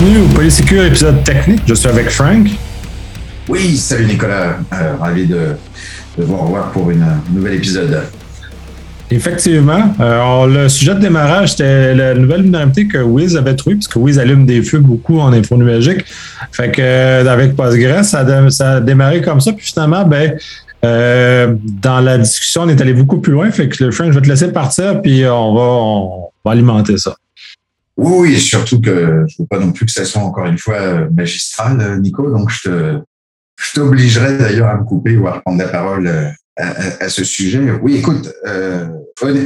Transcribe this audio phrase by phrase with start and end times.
[0.00, 1.60] bienvenue au Polysecure épisode technique.
[1.66, 2.46] Je suis avec Frank.
[3.48, 4.56] Oui, salut Nicolas.
[4.72, 5.56] Euh, ravi de,
[6.16, 8.02] de vous revoir pour une, un nouvel épisode.
[9.10, 9.94] Effectivement.
[10.00, 14.18] Euh, le sujet de démarrage, c'était la nouvelle vulnérabilité que Wiz avait trouvée, puisque Wiz
[14.18, 16.04] allume des feux beaucoup en info numérique.
[16.52, 19.52] Fait que euh, avec Postgres, ça a, ça a, démarré comme ça.
[19.52, 20.32] Puis finalement, ben,
[20.84, 23.50] euh, dans la discussion, on est allé beaucoup plus loin.
[23.50, 26.96] Fait que le Frank, je vais te laisser partir, puis on va, on va alimenter
[26.96, 27.14] ça.
[28.02, 31.10] Oui, et surtout que je veux pas non plus que ça soit encore une fois
[31.10, 32.30] magistral, Nico.
[32.30, 32.98] Donc, je te,
[33.58, 36.08] je t'obligerai d'ailleurs à me couper ou à reprendre la parole
[36.56, 37.60] à, à, ce sujet.
[37.82, 38.88] Oui, écoute, euh,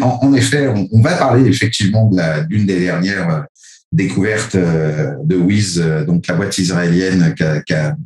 [0.03, 3.47] en, effet, on, va parler effectivement de d'une des dernières
[3.91, 7.97] découvertes euh, de Wiz, euh, donc la boîte israélienne qui a, qui a,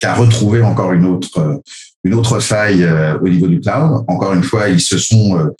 [0.00, 1.60] qui a retrouvé encore une autre,
[2.02, 2.88] une autre faille
[3.20, 4.04] au niveau du cloud.
[4.08, 5.50] Encore une fois, ils se sont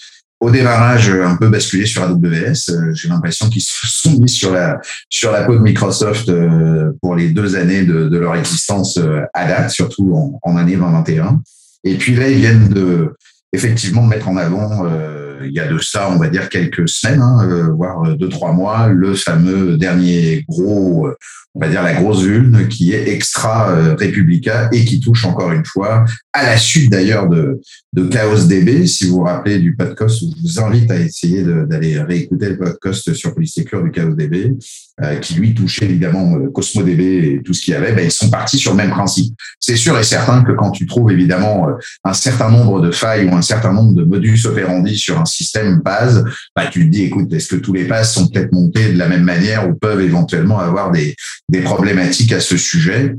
[0.40, 2.92] au démarrage un peu basculé sur AWS.
[2.94, 4.80] J'ai l'impression qu'ils se sont mis sur la
[5.10, 6.30] sur la peau de Microsoft
[7.00, 8.98] pour les deux années de, de leur existence
[9.34, 11.42] à date, surtout en, en année 2021.
[11.84, 13.14] Et puis là, ils viennent de
[13.52, 17.20] effectivement mettre en avant, euh, il y a de ça, on va dire quelques semaines,
[17.20, 21.08] hein, euh, voire deux trois mois, le fameux dernier gros,
[21.54, 25.50] on va dire la grosse vulne qui est extra euh, Republica et qui touche encore
[25.50, 27.60] une fois, à la suite d'ailleurs de,
[27.94, 28.86] de Chaos DB.
[28.86, 33.12] Si vous vous rappelez du podcast, je vous invite à essayer d'aller réécouter le podcast
[33.12, 34.54] sur Polysecure du Chaos DB, euh,
[35.20, 37.92] qui lui touchait évidemment euh, Cosmo DB et tout ce qu'il y avait.
[37.92, 39.34] Ben, ils sont partis sur le même principe.
[39.60, 41.72] C'est sûr et certain que quand tu trouves évidemment euh,
[42.04, 45.80] un certain nombre de failles ou un certain nombre de modus operandi sur un système
[45.84, 46.24] base,
[46.56, 49.08] ben, tu te dis, écoute, est-ce que tous les passes sont peut-être montés de la
[49.08, 51.14] même manière ou peuvent éventuellement avoir des
[51.62, 53.14] problématiques à ce sujet?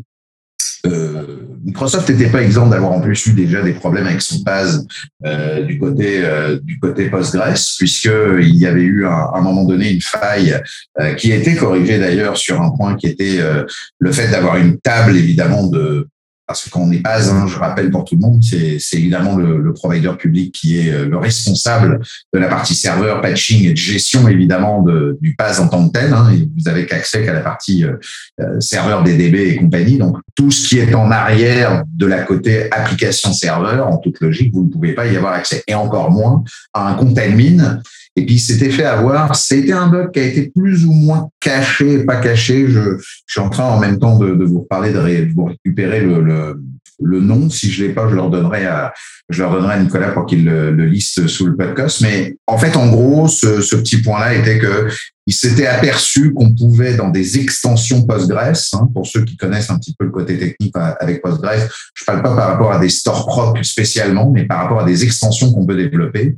[0.86, 1.24] Euh,
[1.64, 4.80] Microsoft n'était pas exempt d'avoir en plus eu déjà des problèmes avec son PAS
[5.26, 9.42] euh, du côté euh, du côté Postgres, puisque il y avait eu à un, un
[9.42, 10.60] moment donné une faille
[11.00, 13.66] euh, qui a été corrigée d'ailleurs sur un point qui était euh,
[14.00, 16.08] le fait d'avoir une table évidemment de
[16.49, 19.71] parce que quand on n'est pas, je rappelle pour tout le monde, c'est évidemment le,
[19.71, 21.99] provider public qui est le responsable
[22.33, 25.93] de la partie serveur, patching et de gestion évidemment de, du PAS en tant que
[25.93, 26.11] tel.
[26.11, 29.99] Hein, vous avez qu'accès qu'à la partie euh, serveur DDB et compagnie.
[29.99, 34.52] Donc tout ce qui est en arrière de la côté application serveur, en toute logique,
[34.52, 35.64] vous ne pouvez pas y avoir accès.
[35.67, 36.43] Et encore moins
[36.73, 37.80] à un compte admin
[38.20, 39.34] et puis, il s'était fait avoir.
[39.34, 42.68] C'était un bug qui a été plus ou moins caché, pas caché.
[42.68, 42.98] Je,
[43.28, 46.60] suis en train en même temps de, vous parler, de, vous récupérer le,
[47.02, 47.50] le, nom.
[47.50, 48.94] Si je l'ai pas, je leur donnerai à,
[49.30, 52.02] je leur donnerai à Nicolas pour qu'il le, liste sous le podcast.
[52.02, 54.90] Mais en fait, en gros, ce, ce petit point-là était que
[55.26, 59.78] il s'était aperçu qu'on pouvait, dans des extensions Postgres, hein, pour ceux qui connaissent un
[59.78, 63.28] petit peu le côté technique avec Postgres, je parle pas par rapport à des stores
[63.28, 66.36] propres spécialement, mais par rapport à des extensions qu'on peut développer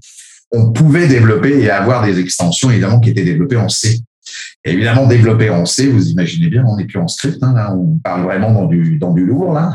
[0.51, 4.01] on pouvait développer et avoir des extensions, évidemment, qui étaient développées en C.
[4.63, 7.97] Évidemment, développées en C, vous imaginez bien, on n'est plus en script, hein, là, on
[8.03, 9.53] parle vraiment dans du, dans du lourd.
[9.53, 9.73] Là.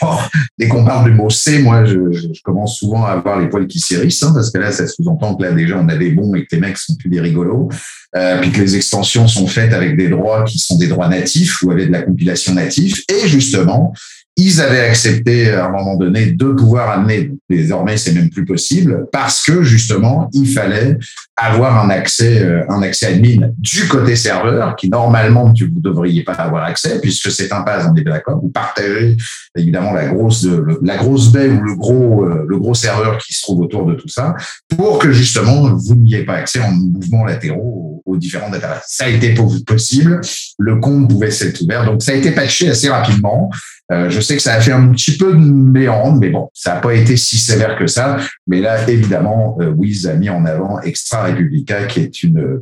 [0.58, 3.68] dès qu'on parle du mot C, moi, je, je, commence souvent à avoir les poils
[3.68, 6.34] qui s'hérissent, hein, parce que là, ça sous-entend que là, déjà, on a des bons
[6.34, 7.68] et que les mecs sont plus des rigolos,
[8.16, 11.62] euh, puis que les extensions sont faites avec des droits qui sont des droits natifs
[11.62, 13.00] ou avec de la compilation native.
[13.08, 13.92] Et justement,
[14.40, 19.06] ils avaient accepté à un moment donné de pouvoir amener, désormais c'est même plus possible,
[19.10, 20.96] parce que justement il fallait
[21.36, 26.22] avoir un accès, euh, un accès admin du côté serveur, qui normalement tu ne devriez
[26.22, 29.16] pas avoir accès, puisque c'est un pas, on est d'accord, vous partagez
[29.56, 30.46] évidemment la grosse,
[30.82, 33.94] la grosse baie ou le gros, euh, le gros serveur qui se trouve autour de
[33.94, 34.36] tout ça,
[34.68, 38.82] pour que justement vous n'ayez pas accès en mouvement latéraux aux, aux différents data.
[38.86, 39.34] Ça a été
[39.66, 40.20] possible,
[40.58, 43.50] le compte pouvait s'être ouvert, donc ça a été patché assez rapidement.
[43.90, 46.74] Euh, je sais que ça a fait un petit peu de méandre, mais bon, ça
[46.74, 48.18] n'a pas été si sévère que ça.
[48.46, 52.60] Mais là, évidemment, euh, Wiz a mis en avant Extra Republica, qui est une...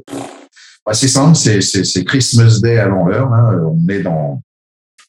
[0.92, 3.32] C'est simple, c'est Christmas Day avant l'heure.
[3.32, 3.60] Hein.
[3.66, 4.40] On est dans,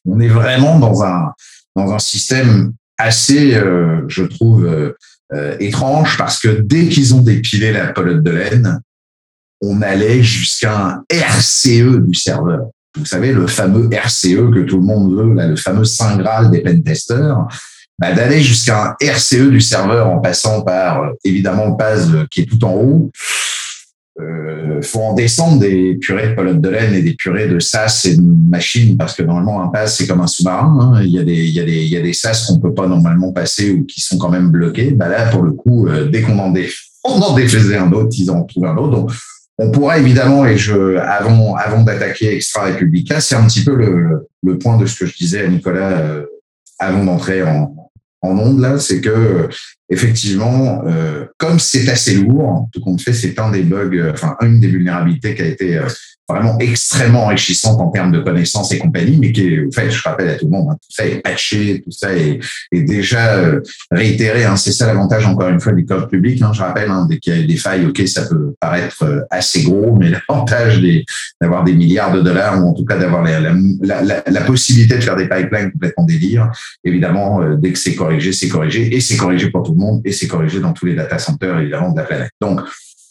[0.04, 1.32] on est vraiment dans un
[1.76, 7.72] dans un système assez, euh, je trouve, euh, étrange parce que dès qu'ils ont dépilé
[7.72, 8.80] la pelote de laine,
[9.60, 12.68] on allait jusqu'à un RCE du serveur
[12.98, 16.50] vous savez, le fameux RCE que tout le monde veut, là, le fameux Saint Graal
[16.50, 17.46] des pentesters,
[17.98, 22.42] bah, d'aller jusqu'à un RCE du serveur en passant par, euh, évidemment, le PAS qui
[22.42, 23.10] est tout en haut.
[24.20, 28.04] Euh, faut en descendre des purées de pelote de laine et des purées de SAS
[28.04, 30.76] et de machines parce que normalement un PAS c'est comme un sous-marin.
[30.96, 31.02] Hein.
[31.04, 32.74] Il y a des il y a des il y a des SAS qu'on peut
[32.74, 34.90] pas normalement passer ou qui sont quand même bloqués.
[34.90, 36.68] Bah là pour le coup euh, dès qu'on en, dé...
[37.04, 39.06] on en défaisait un autre, ils en trouvent un autre.
[39.58, 44.28] On pourra évidemment, et je, avant, avant d'attaquer Extra Republica, c'est un petit peu le,
[44.42, 46.26] le, point de ce que je disais à Nicolas euh,
[46.78, 47.74] avant d'entrer en,
[48.22, 49.48] en onde là, c'est que
[49.90, 54.60] effectivement, euh, comme c'est assez lourd, tout compte fait, c'est un des bugs, enfin une
[54.60, 55.80] des vulnérabilités qui a été
[56.28, 60.02] vraiment extrêmement enrichissante en termes de connaissances et compagnie, mais qui est, en fait, je
[60.02, 62.40] rappelle à tout le monde, hein, tout ça est patché, tout ça est,
[62.72, 63.60] déjà euh,
[63.90, 64.44] réitéré.
[64.44, 66.42] Hein, c'est ça l'avantage, encore une fois, du code public.
[66.42, 69.20] Hein, je rappelle, hein, dès qu'il y a des failles, ok, ça peut paraître euh,
[69.30, 70.82] assez gros, mais l'avantage
[71.40, 75.28] d'avoir des milliards de dollars, ou en tout cas d'avoir la, possibilité de faire des
[75.28, 76.50] pipelines complètement délire,
[76.84, 80.02] évidemment, euh, dès que c'est corrigé, c'est corrigé, et c'est corrigé pour tout le monde,
[80.04, 82.30] et c'est corrigé dans tous les data centers, évidemment, de la planète.
[82.40, 82.60] Donc,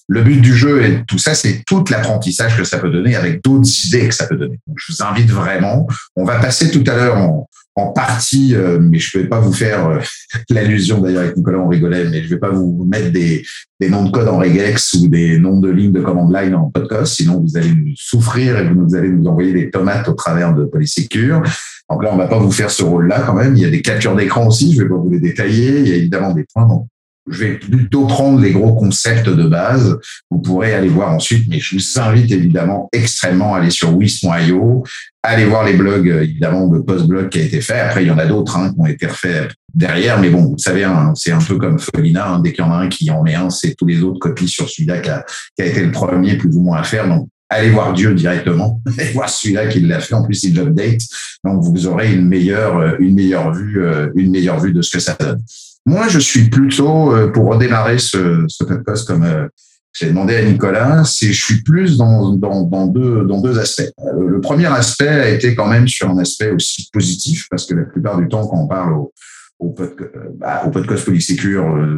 [0.08, 3.44] le but du jeu et tout ça, c'est tout l'apprentissage que ça peut donner avec
[3.44, 4.60] d'autres idées que ça peut donner.
[4.66, 5.86] Donc, je vous invite vraiment.
[6.16, 9.40] On va passer tout à l'heure en, en partie, euh, mais je ne vais pas
[9.40, 10.00] vous faire euh,
[10.50, 13.44] l'allusion d'ailleurs avec Nicolas, on rigolait, mais je ne vais pas vous mettre des,
[13.80, 16.72] des, noms de code en regex ou des noms de lignes de command line en
[16.72, 20.54] podcast, sinon vous allez nous souffrir et vous allez nous envoyer des tomates au travers
[20.54, 21.44] de Polysecure.
[21.90, 23.56] Donc là, on va pas vous faire ce rôle-là quand même.
[23.56, 25.80] Il y a des captures d'écran aussi, je vais pas vous les détailler.
[25.80, 26.86] Il y a évidemment des points.
[27.30, 29.98] Je vais plutôt prendre les gros concepts de base.
[30.30, 34.84] Vous pourrez aller voir ensuite, mais je vous invite évidemment extrêmement à aller sur wis.io,
[35.24, 37.80] aller voir les blogs, évidemment, le post-blog qui a été fait.
[37.80, 40.58] Après, il y en a d'autres hein, qui ont été refaits derrière, mais bon, vous
[40.58, 43.10] savez, hein, c'est un peu comme Folina, hein, dès qu'il y en a un qui
[43.12, 45.26] en met un, c'est tous les autres copies sur celui-là qui a,
[45.56, 47.08] qui a été le premier plus ou moins à faire.
[47.08, 50.16] Donc, allez voir Dieu directement, allez voir celui-là qui l'a fait.
[50.16, 51.02] En plus, il l'update,
[51.44, 55.00] donc vous aurez une meilleure, une meilleure vue, euh, une meilleure vue de ce que
[55.02, 55.42] ça donne.
[55.88, 59.48] Moi, je suis plutôt, euh, pour redémarrer ce, ce podcast comme euh,
[59.94, 63.90] j'ai demandé à Nicolas, c'est je suis plus dans, dans, dans, deux, dans deux aspects.
[64.06, 67.74] Euh, le premier aspect a été quand même sur un aspect aussi positif, parce que
[67.74, 69.14] la plupart du temps, quand on parle au,
[69.60, 71.06] au, podcast, bah, au podcast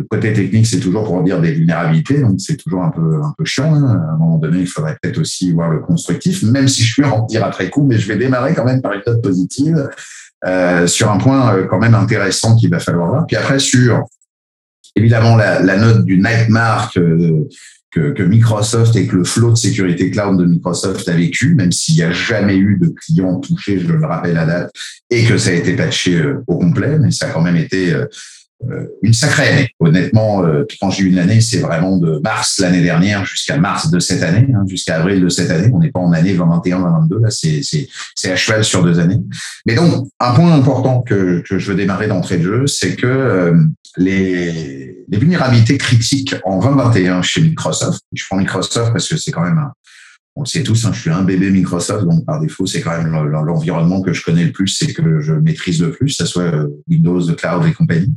[0.08, 3.44] côté technique, c'est toujours pour dire des vulnérabilités, donc c'est toujours un peu, un peu
[3.44, 3.74] chiant.
[3.74, 4.04] Hein.
[4.08, 7.04] À un moment donné, il faudrait peut-être aussi voir le constructif, même si je suis
[7.04, 9.90] en dire à très coup, mais je vais démarrer quand même par une note positive.
[10.46, 13.28] Euh, sur un point euh, quand même intéressant qu'il va falloir voir.
[13.28, 14.06] Puis après, sur
[14.96, 20.46] évidemment la, note du nightmare que, Microsoft et que le flow de sécurité cloud de
[20.46, 24.38] Microsoft a vécu, même s'il n'y a jamais eu de client touché, je le rappelle
[24.38, 24.72] à date,
[25.10, 27.94] et que ça a été patché euh, au complet, mais ça a quand même été
[29.02, 29.70] une sacrée année.
[29.80, 34.00] Honnêtement, euh, quand j'ai une année, c'est vraiment de mars l'année dernière jusqu'à mars de
[34.00, 35.70] cette année, hein, jusqu'à avril de cette année.
[35.74, 39.00] On n'est pas en année 2021, 2022, là, c'est, c'est, c'est à cheval sur deux
[39.00, 39.20] années.
[39.66, 43.08] Mais donc, un point important que, que je veux démarrer d'entrée de jeu, c'est que
[43.08, 43.58] euh,
[43.98, 49.44] les, les vulnérabilités critiques en 2021 chez Microsoft, je prends Microsoft parce que c'est quand
[49.44, 49.72] même un,
[50.36, 52.98] on le sait tous, hein, je suis un bébé Microsoft, donc par défaut, c'est quand
[52.98, 56.26] même l'environnement que je connais le plus, c'est que je maîtrise le plus, que ce
[56.26, 56.52] soit
[56.88, 58.14] Windows, Cloud et compagnie.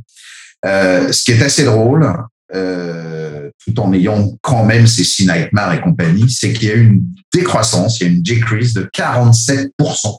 [0.65, 2.11] Euh, ce qui est assez drôle,
[2.55, 6.75] euh, tout en ayant quand même ces six nightmares et compagnie, c'est qu'il y a
[6.75, 10.17] une décroissance, il y a une decrease de 47%.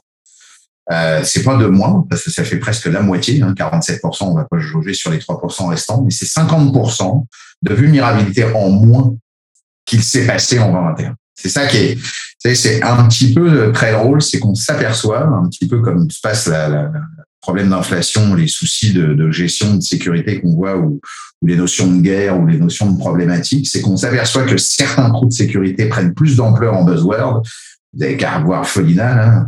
[0.91, 4.35] Euh, c'est pas de moins, parce que ça fait presque la moitié, hein, 47%, on
[4.35, 7.25] va pas jauger sur les 3% restants, mais c'est 50%
[7.63, 9.15] de vulnérabilité en moins
[9.85, 11.15] qu'il s'est passé en 2021.
[11.33, 11.97] C'est ça qui est,
[12.55, 16.45] c'est un petit peu très drôle, c'est qu'on s'aperçoit, un petit peu comme se passe
[16.47, 16.91] la, la,
[17.45, 20.99] problèmes d'inflation, les soucis de, gestion de sécurité qu'on voit ou,
[21.43, 25.27] les notions de guerre ou les notions de problématiques, c'est qu'on s'aperçoit que certains trous
[25.27, 27.43] de sécurité prennent plus d'ampleur en buzzword.
[27.93, 29.47] Vous avez qu'à revoir Folina, là.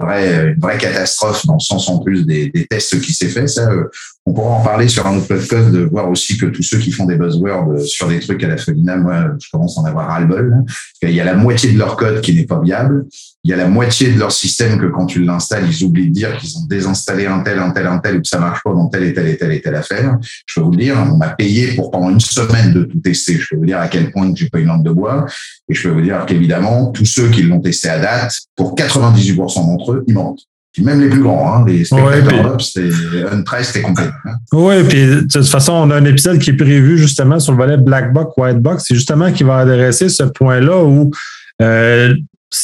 [0.00, 3.46] une vraie catastrophe dans le sens en plus des, des tests qui s'est fait.
[3.46, 3.88] Ça, euh,
[4.26, 6.90] on pourra en parler sur un autre podcast, de voir aussi que tous ceux qui
[6.90, 10.08] font des buzzwords sur des trucs à la Folina, moi, je commence à en avoir
[10.08, 10.64] ras-le-bol.
[11.02, 13.04] Il y a la moitié de leur code qui n'est pas viable.
[13.44, 16.14] Il y a la moitié de leur système que quand tu l'installes, ils oublient de
[16.14, 18.72] dire qu'ils ont désinstallé un tel, un tel, un tel, ou que ça marche pas
[18.72, 20.16] dans telle et telle et telle et telle affaire.
[20.46, 23.34] Je peux vous dire, on m'a payé pour pendant une semaine de tout tester.
[23.34, 25.26] Je peux vous dire à quel point j'ai pas une lampe de bois.
[25.68, 29.36] Et je peux vous dire qu'évidemment, tous ceux qui l'ont testé à date, pour 98%
[29.66, 30.46] d'entre eux, ils mentent
[30.82, 32.90] même les plus grands, hein, les spectateurs c'était
[33.30, 34.08] Untraced et compagnie.
[34.24, 34.34] Hein.
[34.52, 37.58] Oui, puis de toute façon, on a un épisode qui est prévu justement sur le
[37.58, 41.10] volet Black Box, White Box, c'est justement qui va adresser ce point-là où
[41.62, 42.14] euh,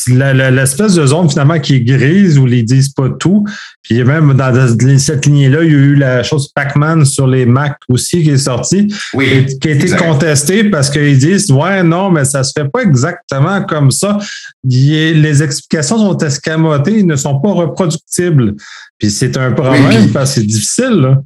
[0.09, 3.45] l'espèce de zone finalement qui est grise où ils disent pas tout.
[3.83, 7.77] Puis même dans cette lignée-là, il y a eu la chose Pac-Man sur les Mac
[7.89, 12.25] aussi qui est sortie, oui, qui a été contestée parce qu'ils disent ouais non mais
[12.25, 14.19] ça se fait pas exactement comme ça.
[14.65, 18.55] les explications sont escamotées, ils ne sont pas reproductibles.
[18.99, 20.91] Puis c'est un problème parce que c'est difficile.
[20.91, 21.23] Là.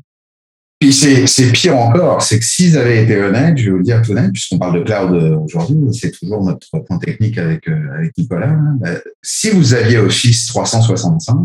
[0.84, 4.02] Puis c'est pire encore, c'est que s'ils avaient été honnêtes, je vais vous le dire
[4.02, 8.06] tout net, puisqu'on parle de cloud euh, aujourd'hui, c'est toujours notre point technique avec, euh,
[8.18, 8.50] Nicolas.
[8.50, 11.36] Hein, ben, si vous aviez Office 365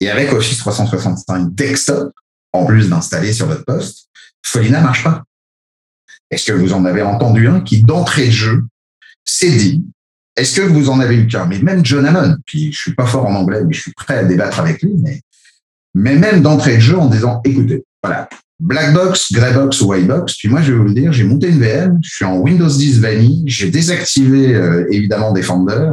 [0.00, 2.12] et avec Office 365 desktop,
[2.52, 4.10] en plus d'installer sur votre poste,
[4.44, 5.24] Folina marche pas.
[6.30, 8.64] Est-ce que vous en avez entendu un qui, d'entrée de jeu,
[9.24, 9.86] s'est dit,
[10.36, 11.46] est-ce que vous en avez eu qu'un?
[11.46, 14.18] Mais même John Hammond, puis je suis pas fort en anglais, mais je suis prêt
[14.18, 14.96] à débattre avec lui,
[15.94, 18.28] mais même d'entrée de jeu en disant, écoutez, voilà,
[18.60, 20.36] Blackbox, Greybox ou Whitebox.
[20.36, 22.68] Puis moi, je vais vous le dire, j'ai monté une VM, je suis en Windows
[22.68, 25.90] 10 Vanille, j'ai désactivé euh, évidemment Defender.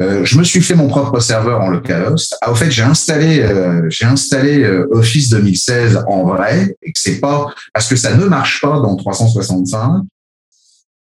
[0.00, 2.36] Euh, je me suis fait mon propre serveur en localhost.
[2.40, 6.98] Ah, au fait, j'ai installé, euh, j'ai installé euh, Office 2016 en vrai, et que
[6.98, 10.02] c'est pas parce que ça ne marche pas dans 365.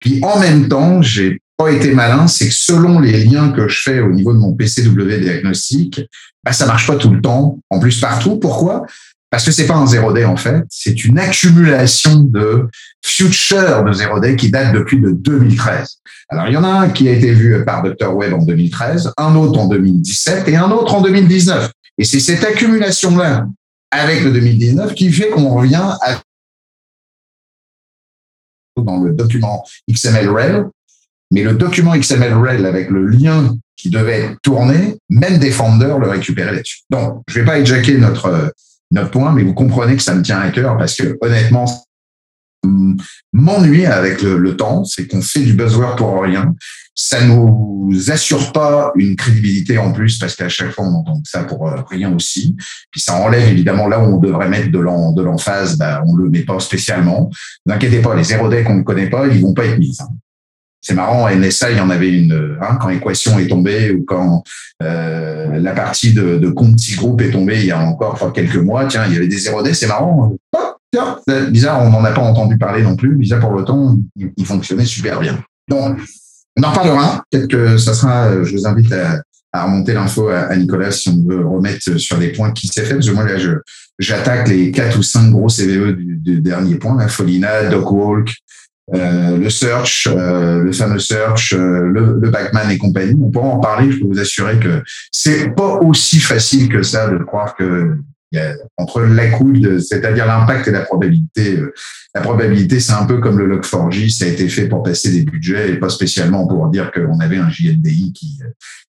[0.00, 3.80] Puis en même temps, j'ai pas été malin, c'est que selon les liens que je
[3.80, 6.00] fais au niveau de mon PCW diagnostic,
[6.42, 8.38] bah, ça marche pas tout le temps, en plus partout.
[8.38, 8.86] Pourquoi?
[9.30, 12.68] Parce que c'est pas un zéro day en fait, c'est une accumulation de
[13.04, 15.98] future de zéro day qui date depuis de 2013.
[16.28, 19.12] Alors il y en a un qui a été vu par Dr Webb en 2013,
[19.16, 21.70] un autre en 2017 et un autre en 2019.
[21.98, 23.46] Et c'est cette accumulation là
[23.92, 26.20] avec le 2019 qui fait qu'on revient à
[28.76, 30.64] dans le document XML REL,
[31.30, 36.52] mais le document XML REL avec le lien qui devait tourné, même Defender le récupérait
[36.52, 36.80] là-dessus.
[36.90, 38.52] Donc, je vais pas hijacker notre
[38.90, 41.66] notre point, mais vous comprenez que ça me tient à cœur parce que honnêtement,
[43.32, 46.54] m'ennuie avec le, temps, c'est qu'on fait du buzzword pour rien.
[46.94, 51.44] Ça nous assure pas une crédibilité en plus parce qu'à chaque fois on entend ça
[51.44, 52.56] pour euh, rien aussi.
[52.90, 54.78] Puis ça enlève évidemment là où on devrait mettre de
[55.22, 57.30] l'emphase, bah, on le met pas spécialement.
[57.64, 59.96] N'inquiétez pas, les zéro day qu'on ne connaît pas, ils vont pas être mis.
[60.00, 60.08] Hein.
[60.80, 64.42] C'est marrant, NSA, il y en avait une, hein, quand l'équation est tombée ou quand
[64.82, 68.86] euh, la partie de, de Conti Group est tombée il y a encore quelques mois,
[68.86, 70.34] tiens, il y avait des 0D, c'est marrant.
[70.56, 71.18] Ah,
[71.50, 73.16] bizarre, on n'en a pas entendu parler non plus.
[73.16, 75.42] Bizarre pour le temps, il, fonctionnait super bien.
[75.68, 75.98] Donc,
[76.56, 77.24] on en reparlera.
[77.30, 81.46] Peut-être que ça sera, je vous invite à, remonter l'info à, Nicolas si on veut
[81.46, 82.94] remettre sur des points qui s'est fait.
[82.94, 83.50] Parce que moi, là, je,
[83.98, 88.34] j'attaque les quatre ou cinq gros CVE du, dernier point, Folina, Walk.
[88.94, 93.16] Euh, le search, euh, le fameux search, euh, le, le Backman et compagnie.
[93.22, 93.92] On pourra en parler.
[93.92, 94.82] Je peux vous assurer que
[95.12, 97.96] c'est pas aussi facile que ça de croire que
[98.76, 101.58] entre la coude, c'est-à-dire l'impact et la probabilité.
[102.14, 104.16] la probabilité, c'est un peu comme le Log4j.
[104.16, 107.38] Ça a été fait pour passer des budgets et pas spécialement pour dire qu'on avait
[107.38, 108.38] un JNDI qui,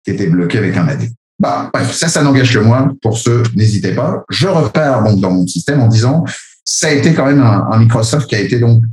[0.04, 1.10] qui était bloqué avec un AD.
[1.40, 2.94] Bah, bref, ça, ça n'engage que moi.
[3.02, 4.24] Pour ceux, n'hésitez pas.
[4.30, 6.24] Je repars donc dans mon système en disant,
[6.64, 8.84] ça a été quand même un, un Microsoft qui a été donc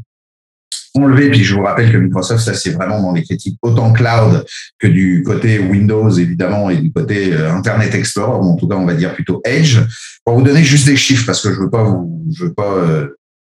[0.95, 1.31] enlevé.
[1.31, 4.45] Puis je vous rappelle que Microsoft, ça c'est vraiment dans les critiques autant cloud
[4.79, 8.77] que du côté Windows évidemment et du côté euh, Internet Explorer, ou en tout cas
[8.77, 9.79] on va dire plutôt Edge.
[10.25, 12.73] Pour vous donner juste des chiffres parce que je veux pas vous, je veux pas
[12.73, 13.09] euh,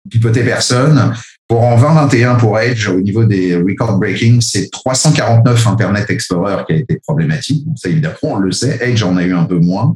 [0.10, 1.14] pipoter personne.
[1.48, 6.74] Pour en 2021 pour Edge au niveau des record breaking, c'est 349 Internet Explorer qui
[6.74, 7.66] a été problématique.
[7.76, 8.80] Ça évidemment on le sait.
[8.82, 9.94] Edge en a eu un peu moins.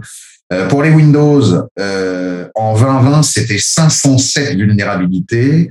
[0.51, 1.41] Euh, pour les Windows,
[2.55, 5.69] en 2020, c'était 507 vulnérabilités.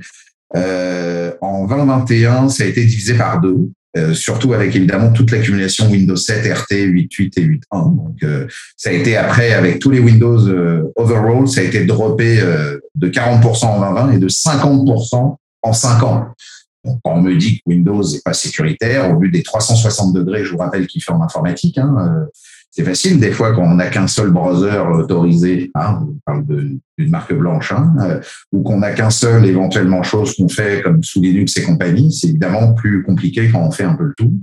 [0.55, 3.69] Euh, en 2021, ça a été divisé par deux.
[3.97, 7.95] Euh, surtout avec évidemment toute l'accumulation Windows 7, RT, 8.8 et 8.1.
[7.95, 8.45] Donc, euh,
[8.77, 12.39] ça a été après, avec tous les Windows euh, overall, ça a été droppé
[12.95, 16.27] de 40% en 2020 et de 50% en 5 ans.
[16.85, 20.45] Donc, quand on me dit que Windows n'est pas sécuritaire, au but des 360 degrés,
[20.45, 22.27] je vous rappelle qu'il fait en informatique, hein,
[22.71, 27.09] c'est facile des fois quand on n'a qu'un seul browser autorisé, hein, on parle d'une
[27.09, 28.19] marque blanche, hein, euh,
[28.51, 32.27] ou qu'on n'a qu'un seul éventuellement chose qu'on fait comme sous Linux et compagnie, c'est
[32.27, 34.33] évidemment plus compliqué quand on fait un peu le tout.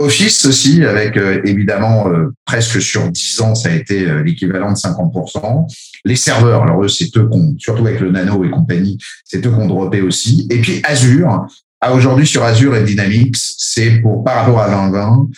[0.00, 4.76] Office aussi, avec euh, évidemment euh, presque sur 10 ans, ça a été l'équivalent de
[4.76, 5.66] 50%.
[6.04, 9.50] Les serveurs, alors eux, c'est eux qu'on, surtout avec le Nano et compagnie, c'est eux
[9.50, 10.48] qu'on droppé aussi.
[10.50, 11.46] Et puis Azure,
[11.80, 15.28] à aujourd'hui sur Azure et Dynamics, c'est pour par rapport à 2020,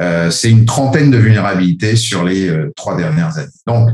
[0.00, 3.48] euh, c'est une trentaine de vulnérabilités sur les euh, trois dernières années.
[3.66, 3.90] Donc,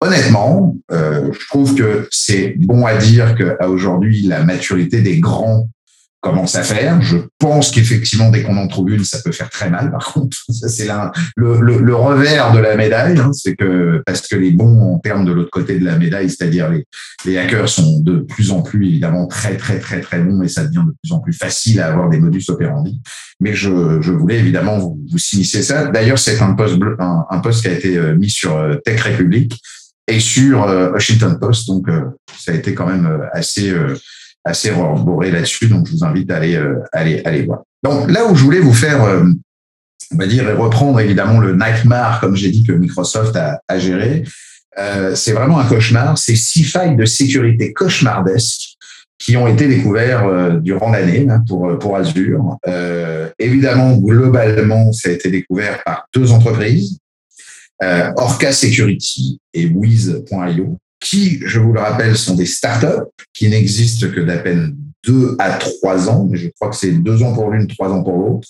[0.00, 5.68] honnêtement, euh, je trouve que c'est bon à dire qu'à aujourd'hui, la maturité des grands
[6.20, 7.00] commence à faire.
[7.00, 9.90] Je pense qu'effectivement, dès qu'on en trouve une, ça peut faire très mal.
[9.90, 10.88] Par contre, c'est
[11.36, 15.32] le, revers de la médaille, hein, c'est que parce que les bons en termes de
[15.32, 16.70] l'autre côté de la médaille, c'est-à-dire
[17.24, 20.64] les, hackers sont de plus en plus évidemment très très très très bons et ça
[20.64, 23.00] devient de plus en plus facile à avoir des modus operandi.
[23.40, 25.86] Mais je, je voulais évidemment vous, vous ça.
[25.86, 29.58] D'ailleurs, c'est un post un, un qui a été euh, mis sur euh, Tech Republic
[30.06, 31.86] et sur euh, Washington Post, donc
[32.38, 33.72] ça a été quand même assez
[34.44, 35.68] assez reboré là-dessus.
[35.68, 37.62] Donc, je vous invite à aller, euh, aller, aller voir.
[37.82, 39.24] Donc, là où je voulais vous faire, euh,
[40.12, 44.24] on va dire, reprendre évidemment le nightmare, comme j'ai dit, que Microsoft a, a géré,
[44.78, 46.18] euh, c'est vraiment un cauchemar.
[46.18, 48.76] C'est six failles de sécurité cauchemardesques
[49.18, 52.56] qui ont été découverts euh, durant l'année hein, pour, pour Azure.
[52.66, 56.98] Euh, évidemment, globalement, ça a été découvert par deux entreprises,
[57.82, 64.08] euh, Orca Security et Wiz.io qui, je vous le rappelle, sont des startups qui n'existent
[64.08, 67.50] que d'à peine deux à trois ans, mais je crois que c'est deux ans pour
[67.50, 68.48] l'une, trois ans pour l'autre,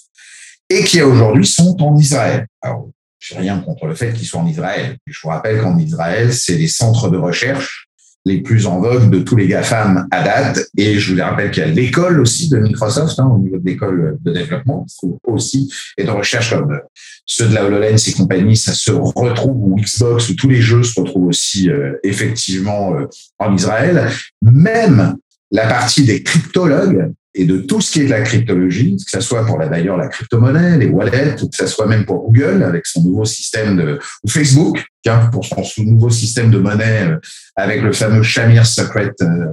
[0.68, 2.46] et qui aujourd'hui sont en Israël.
[2.60, 2.90] Alors,
[3.20, 4.96] j'ai rien contre le fait qu'ils soient en Israël.
[5.06, 7.89] Je vous rappelle qu'en Israël, c'est les centres de recherche
[8.24, 10.68] les plus en vogue de tous les GAFAM à date.
[10.76, 13.64] Et je vous rappelle qu'il y a l'école aussi de Microsoft, hein, au niveau de
[13.64, 14.86] l'école de développement,
[15.24, 16.80] aussi, et de recherche comme
[17.26, 20.82] ceux de la HoloLens et compagnie, ça se retrouve, ou Xbox, où tous les jeux
[20.82, 23.06] se retrouvent aussi euh, effectivement euh,
[23.38, 24.10] en Israël.
[24.42, 25.16] Même
[25.50, 29.20] la partie des cryptologues et de tout ce qui est de la cryptologie, que ce
[29.20, 32.86] soit pour d'ailleurs la crypto-monnaie, les wallets, ou que ce soit même pour Google avec
[32.86, 34.84] son nouveau système de, ou Facebook,
[35.32, 37.18] pour son nouveau système de monnaie euh,
[37.56, 39.46] avec le fameux Shamir Secret, euh,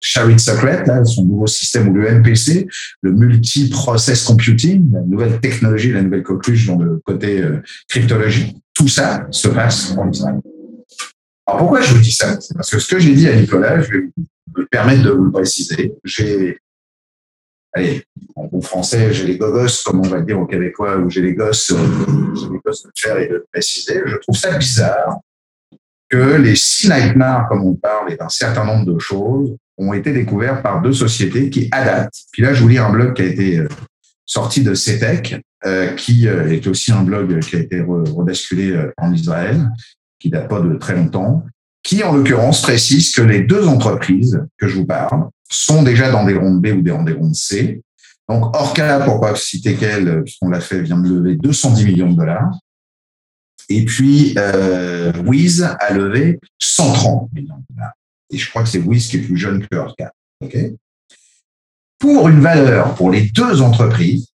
[0.00, 2.66] Shared Secret, son nouveau système ou le MPC,
[3.00, 8.56] le multi-process computing, la nouvelle technologie, la nouvelle coqueluche dans le côté euh, cryptologie.
[8.74, 10.40] Tout ça se passe en Israël.
[11.46, 12.38] Alors pourquoi je vous dis ça?
[12.54, 14.04] Parce que ce que j'ai dit à Nicolas, je vais
[14.56, 15.94] me permettre de vous le préciser.
[16.04, 16.58] J'ai,
[17.72, 21.22] allez, en bon français, j'ai les gogos, comme on va dire au Québécois, ou j'ai
[21.22, 24.02] les gosses, euh, j'ai les gosses de faire et de préciser.
[24.04, 25.18] Je trouve ça bizarre
[26.08, 30.12] que les six nightmares, comme on parle, et d'un certain nombre de choses, ont été
[30.12, 32.14] découverts par deux sociétés qui adaptent.
[32.32, 33.68] Puis là, je vous lis un blog qui a été euh,
[34.26, 39.68] sorti de CETEC, euh, qui est aussi un blog qui a été rebasculé en Israël,
[40.18, 41.44] qui date pas de très longtemps,
[41.82, 46.24] qui, en l'occurrence, précise que les deux entreprises que je vous parle sont déjà dans
[46.24, 47.82] des rondes B ou dans des rondes C.
[48.28, 52.54] Donc, Orca, pourquoi citer qu'elle, puisqu'on l'a fait, vient de lever 210 millions de dollars.
[53.68, 57.92] Et puis, euh, Wiz a levé 130 millions de dollars.
[58.30, 60.12] Et je crois que c'est Wiz qui est plus jeune que Orca.
[60.42, 60.76] Okay
[62.02, 64.26] pour une valeur, pour les deux entreprises,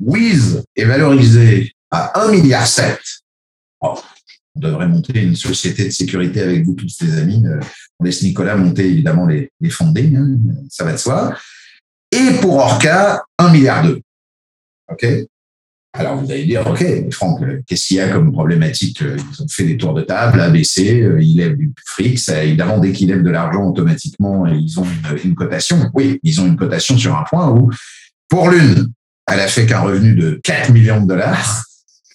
[0.00, 2.66] Wiz est valorisé à 1,7 milliard
[4.58, 7.42] devrait monter une société de sécurité avec vous tous les amis.
[7.46, 7.60] Euh,
[7.98, 9.70] on laisse Nicolas monter évidemment les, les
[10.16, 10.36] hein,
[10.70, 11.36] ça va de soi.
[12.12, 14.00] Et pour Orca, 1 milliard d'euros.
[14.90, 15.06] OK?
[15.94, 19.02] Alors vous allez dire, OK, Franck, euh, qu'est-ce qu'il y a comme problématique?
[19.02, 22.78] Euh, Ils ont fait des tours de table, ABC, ils lèvent du fric, ça, évidemment,
[22.78, 24.86] dès qu'ils lèvent de l'argent, automatiquement, ils ont
[25.24, 25.90] une, cotation.
[25.94, 27.70] Oui, ils ont une cotation sur un point où,
[28.28, 28.92] pour l'une,
[29.30, 31.64] elle a fait qu'un revenu de 4 millions de dollars,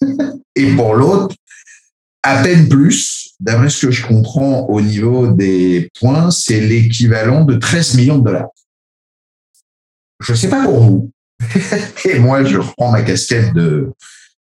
[0.56, 1.36] et pour l'autre,
[2.24, 7.56] à peine plus, d'après ce que je comprends au niveau des points, c'est l'équivalent de
[7.56, 8.50] 13 millions de dollars.
[10.22, 11.12] Je ne sais pas pour vous.
[12.06, 13.92] Et moi, je reprends ma casquette de,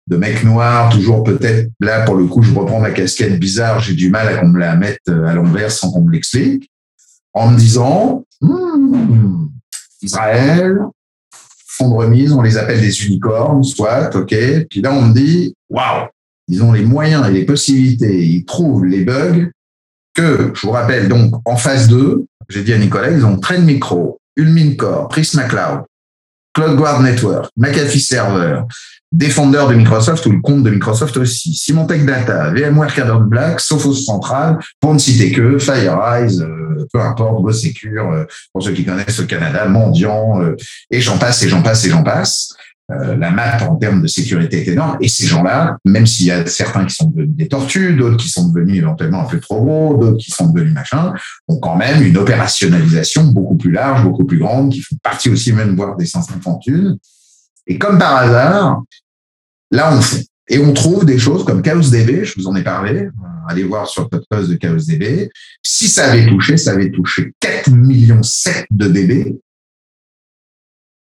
[0.08, 3.94] de mec noir, toujours peut-être, là, pour le coup, je reprends ma casquette bizarre, j'ai
[3.94, 6.68] du mal à qu'on me la mette à l'envers sans qu'on me l'explique,
[7.32, 9.46] en me disant, hmm,
[10.02, 10.78] Israël,
[11.66, 14.34] fonds de remise, on les appelle des unicornes, soit, ok,
[14.68, 16.08] puis là, on me dit, waouh,
[16.48, 19.50] ils ont les moyens et les possibilités, ils trouvent les bugs
[20.14, 23.60] que, je vous rappelle, donc, en phase 2, j'ai dit à Nicolas, ils ont Trend
[23.60, 24.20] Micro,
[24.76, 25.82] Core, Prisma Cloud,
[26.54, 28.62] CloudGuard Network, McAfee Server,
[29.10, 33.94] Defender de Microsoft ou le compte de Microsoft aussi, Symantec Data, VMware Cardone Black, Sophos
[33.94, 39.18] Central, pour ne citer que, FireEyes, euh, peu importe, GoSecure, euh, pour ceux qui connaissent
[39.18, 40.56] le Canada, Mendiant, euh,
[40.90, 42.54] et j'en passe, et j'en passe, et j'en passe.
[42.90, 44.96] Euh, la map en termes de sécurité est énorme.
[45.02, 48.30] Et ces gens-là, même s'il y a certains qui sont devenus des tortues, d'autres qui
[48.30, 51.12] sont devenus éventuellement un peu trop gros, d'autres qui sont devenus machin,
[51.48, 55.52] ont quand même une opérationnalisation beaucoup plus large, beaucoup plus grande, qui font partie aussi
[55.52, 56.64] même voire des 550
[57.66, 58.82] Et comme par hasard,
[59.70, 60.24] là on fait.
[60.50, 63.10] Et on trouve des choses comme ChaosDB, je vous en ai parlé,
[63.48, 65.28] allez voir sur le post de ChaosDB.
[65.62, 69.38] Si ça avait touché, ça avait touché 4 millions 7 de DB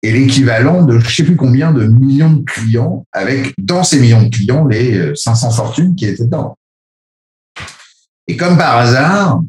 [0.04, 4.00] et l'équivalent de je ne sais plus combien de millions de clients avec dans ces
[4.00, 6.58] millions de clients les 500 euh, fortunes qui étaient dedans.
[8.28, 9.42] Et comme par hasard,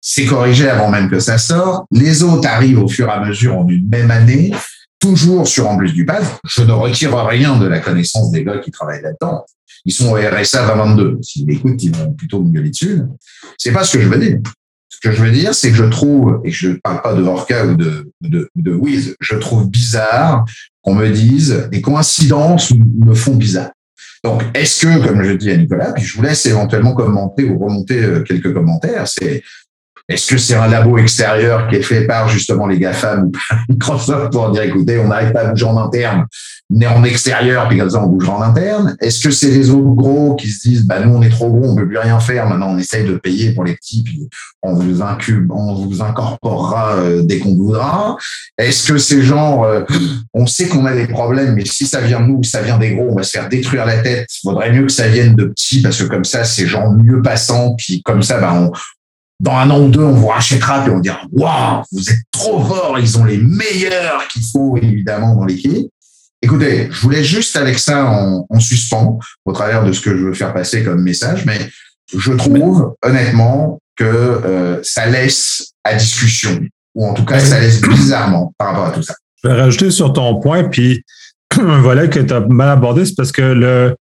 [0.00, 1.86] c'est corrigé avant même que ça sorte.
[1.90, 4.52] Les autres arrivent au fur et à mesure en une même année,
[4.98, 6.24] toujours sur en plus du pad.
[6.46, 9.44] Je ne retire rien de la connaissance des gars qui travaillent là-dedans.
[9.84, 11.18] Ils sont au RSA 22.
[11.20, 13.02] S'ils l'écoutent, ils vont plutôt me gueuler dessus.
[13.58, 14.38] C'est pas ce que je veux dire.
[15.04, 17.66] Que je veux dire, c'est que je trouve, et je ne parle pas de Orca
[17.66, 20.46] ou de, de, de Wiz, je trouve bizarre
[20.80, 23.72] qu'on me dise des coïncidences me font bizarre.
[24.24, 27.58] Donc, est-ce que, comme je dis à Nicolas, puis je vous laisse éventuellement commenter ou
[27.58, 29.42] remonter euh, quelques commentaires, c'est
[30.06, 33.32] est-ce que c'est un labo extérieur qui est fait par justement les GAFAM ou
[33.70, 36.26] Microsoft pour dire écoutez, on n'arrive pas à bouger en interne,
[36.78, 39.94] est en extérieur, puis comme ça on bougera en interne Est-ce que c'est les autres
[39.94, 42.46] gros qui se disent bah nous on est trop gros, on peut plus rien faire,
[42.46, 44.28] maintenant on essaye de payer pour les petits, puis
[44.62, 48.18] on vous incube, on vous incorporera euh, dès qu'on voudra
[48.58, 49.84] Est-ce que c'est genre euh,
[50.34, 52.94] on sait qu'on a des problèmes, mais si ça vient de nous, ça vient des
[52.94, 54.28] gros, on va se faire détruire la tête.
[54.44, 57.74] Vaudrait mieux que ça vienne de petits parce que comme ça c'est genre mieux passant,
[57.76, 58.70] puis comme ça bah on,
[59.40, 62.64] dans un an ou deux, on vous rachètera et on dira Waouh, vous êtes trop
[62.64, 65.88] forts, ils ont les meilleurs qu'il faut évidemment dans l'équipe.
[66.40, 70.24] Écoutez, je voulais juste avec ça en, en, suspens au travers de ce que je
[70.24, 71.58] veux faire passer comme message, mais
[72.14, 76.60] je trouve honnêtement que euh, ça laisse à discussion,
[76.94, 79.14] ou en tout cas, ça laisse bizarrement par rapport à tout ça.
[79.42, 81.04] Je vais rajouter sur ton point, puis
[81.58, 83.96] un volet que tu as mal abordé, c'est parce que le,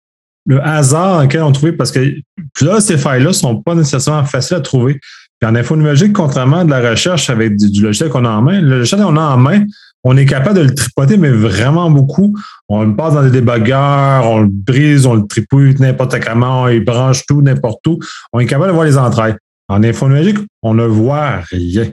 [0.47, 2.17] le hasard auquel on trouvait, parce que
[2.61, 5.01] là, ces failles-là sont pas nécessairement faciles à trouver.
[5.43, 8.43] Puis en info numérique, contrairement à de la recherche avec du, logiciel qu'on a en
[8.43, 9.65] main, le logiciel qu'on a en main,
[10.05, 12.39] on est capable de le tripoter, mais vraiment beaucoup.
[12.69, 16.69] On le passe dans des débogueurs, on le brise, on le tripouille n'importe comment, on
[16.69, 17.99] y branche tout, n'importe où.
[18.33, 19.35] On est capable de voir les entrailles.
[19.69, 21.89] En info numérique, on ne voit rien.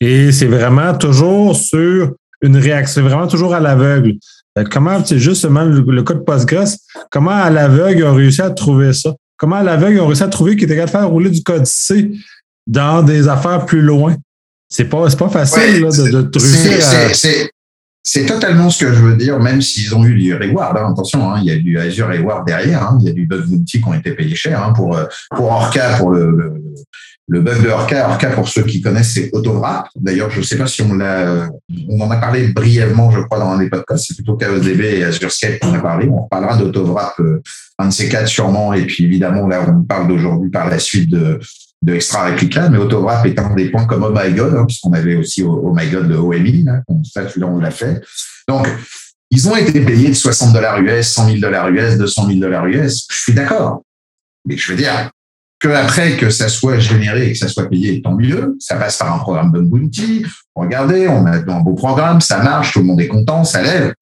[0.00, 4.14] Et c'est vraiment toujours sur une réaction, c'est vraiment toujours à l'aveugle.
[4.68, 6.74] Comment, c'est justement le, le cas de Postgres,
[7.08, 9.14] comment à l'aveugle ils ont réussi à trouver ça?
[9.36, 11.44] Comment à l'aveugle ils ont réussi à trouver qu'ils étaient capables de faire rouler du
[11.44, 12.10] code C?
[12.66, 14.16] Dans des affaires plus loin?
[14.68, 17.48] C'est pas, pas facile de, de réussir
[18.04, 20.76] C'est totalement ce que je veux dire, même s'ils ont eu du reward.
[20.76, 22.84] Hein, attention, hein, il y a du Azure reward derrière.
[22.84, 24.98] Hein, il y a du bug bounty qui ont été payés cher pour,
[25.36, 26.54] pour Orca, pour le,
[27.30, 29.88] le bug de Orca, Orca pour ceux qui connaissent, c'est Autowrap.
[29.94, 31.48] D'ailleurs, je ne sais pas si on l'a,
[31.88, 34.06] on en a parlé brièvement, je crois, dans un des podcasts.
[34.08, 36.08] C'est plutôt KODB et AzureScape qu'on a parlé.
[36.08, 37.40] On reparlera d'Autowrap, euh,
[37.78, 38.74] un de ces quatre sûrement.
[38.74, 41.38] Et puis évidemment, là, on parle d'aujourd'hui par la suite de,
[41.82, 44.92] de Extra Replica, mais Autowrap est un des points comme Oh My God, hein, puisqu'on
[44.92, 48.02] avait aussi Oh My God de OMI, là, ça, celui-là, on l'a fait.
[48.46, 48.68] Donc,
[49.30, 52.66] ils ont été payés de 60 dollars US, 100 000 dollars US, 200 000 dollars
[52.66, 53.06] US.
[53.10, 53.82] Je suis d'accord.
[54.44, 55.10] Mais je veux dire,
[55.60, 58.56] que après que ça soit généré et que ça soit payé, tant mieux.
[58.58, 60.24] Ça passe par un programme Bug Bounty.
[60.54, 63.94] Regardez, on a un beau programme, ça marche, tout le monde est content, ça lève.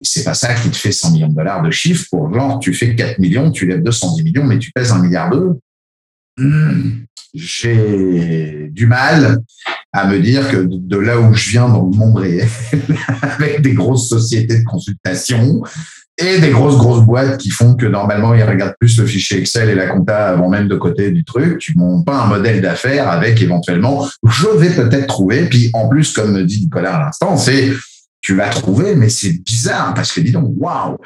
[0.00, 2.72] C'est pas ça qui te fait 100 millions de dollars de chiffre pour genre, tu
[2.72, 5.60] fais 4 millions, tu lèves 210 millions, mais tu pèses un milliard d'euros.
[6.40, 7.04] Hmm.
[7.34, 9.38] J'ai du mal
[9.92, 12.48] à me dire que de là où je viens dans le monde réel,
[13.22, 15.62] avec des grosses sociétés de consultation,
[16.20, 19.70] et des grosses, grosses boîtes qui font que normalement, ils regardent plus le fichier Excel
[19.70, 21.58] et la compta avant même de côté du truc.
[21.58, 25.46] Tu montes pas un modèle d'affaires avec éventuellement, je vais peut-être trouver.
[25.46, 27.72] Puis en plus, comme me dit Nicolas à l'instant, c'est
[28.20, 30.98] tu vas trouver, mais c'est bizarre parce que dis donc, waouh,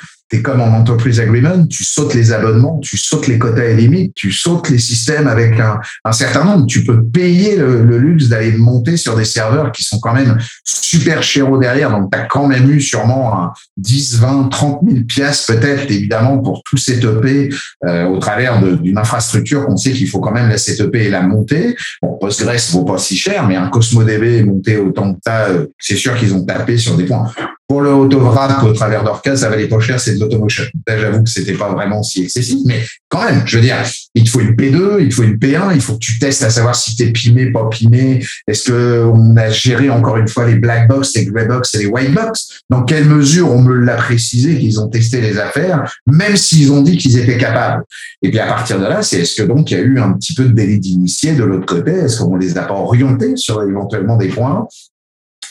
[0.42, 4.32] comme en entreprise agreement, tu sautes les abonnements, tu sautes les quotas et limites, tu
[4.32, 6.66] sautes les systèmes avec un, certain nombre.
[6.66, 11.22] Tu peux payer le, luxe d'aller monter sur des serveurs qui sont quand même super
[11.22, 11.90] chers derrière.
[11.90, 16.38] Donc, tu as quand même eu sûrement un 10, 20, 30 000 pièces peut-être, évidemment,
[16.38, 17.50] pour tout setuper
[17.84, 21.22] euh, au travers d'une infrastructure qu'on sait qu'il faut quand même la setuper et la
[21.22, 21.76] monter.
[22.02, 25.96] Bon, Postgres vaut pas si cher, mais un CosmoDB monté autant que ça, euh, c'est
[25.96, 27.30] sûr qu'ils ont tapé sur des points.
[27.74, 30.62] Pour le autovrac au travers d'Orca, ça valait pas cher, c'est de l'automotion.
[30.86, 33.78] j'avoue que c'était pas vraiment si excessif, mais quand même, je veux dire,
[34.14, 36.44] il te faut une P2, il te faut une P1, il faut que tu testes
[36.44, 38.24] à savoir si t'es pimé, pas pimé.
[38.46, 41.78] Est-ce que on a géré encore une fois les black box, les grey box et
[41.78, 42.60] les white box?
[42.70, 46.80] Dans quelle mesure on me l'a précisé qu'ils ont testé les affaires, même s'ils ont
[46.80, 47.82] dit qu'ils étaient capables?
[48.22, 50.12] Et puis à partir de là, c'est est-ce que donc il y a eu un
[50.12, 51.90] petit peu de délit d'initié de l'autre côté?
[51.90, 54.68] Est-ce qu'on les a pas orientés sur éventuellement des points?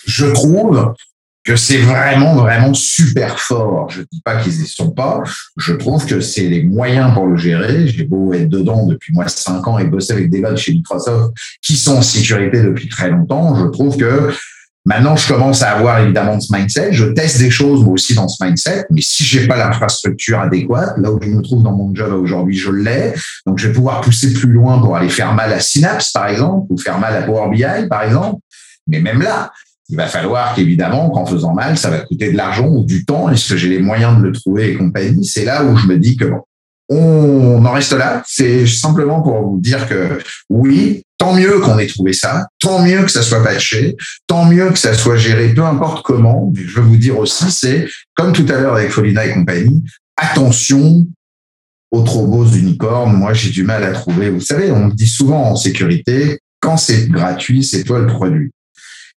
[0.05, 0.93] Je trouve
[1.43, 3.89] que c'est vraiment, vraiment super fort.
[3.89, 5.21] Je dis pas qu'ils y sont pas.
[5.57, 7.87] Je trouve que c'est les moyens pour le gérer.
[7.87, 11.33] J'ai beau être dedans depuis moi cinq ans et bosser avec des gars chez Microsoft
[11.61, 13.55] qui sont en sécurité depuis très longtemps.
[13.55, 14.31] Je trouve que
[14.85, 16.93] maintenant, je commence à avoir évidemment ce mindset.
[16.93, 18.85] Je teste des choses, moi aussi, dans ce mindset.
[18.89, 22.55] Mais si j'ai pas l'infrastructure adéquate, là où je me trouve dans mon job aujourd'hui,
[22.55, 23.13] je l'ai.
[23.45, 26.67] Donc, je vais pouvoir pousser plus loin pour aller faire mal à Synapse, par exemple,
[26.69, 28.39] ou faire mal à Power BI, par exemple.
[28.87, 29.51] Mais même là,
[29.93, 33.29] il va falloir qu'évidemment, qu'en faisant mal, ça va coûter de l'argent ou du temps.
[33.29, 35.23] Est-ce que j'ai les moyens de le trouver et compagnie?
[35.23, 36.41] C'est là où je me dis que bon,
[36.89, 38.23] on en reste là.
[38.25, 40.17] C'est simplement pour vous dire que
[40.49, 44.71] oui, tant mieux qu'on ait trouvé ça, tant mieux que ça soit patché, tant mieux
[44.71, 46.51] que ça soit géré, peu importe comment.
[46.51, 49.83] Mais je veux vous dire aussi, c'est comme tout à l'heure avec Folina et compagnie,
[50.17, 51.05] attention
[51.91, 53.13] aux trop beaux unicornes.
[53.13, 54.31] Moi, j'ai du mal à trouver.
[54.31, 58.49] Vous savez, on me dit souvent en sécurité, quand c'est gratuit, c'est toi le produit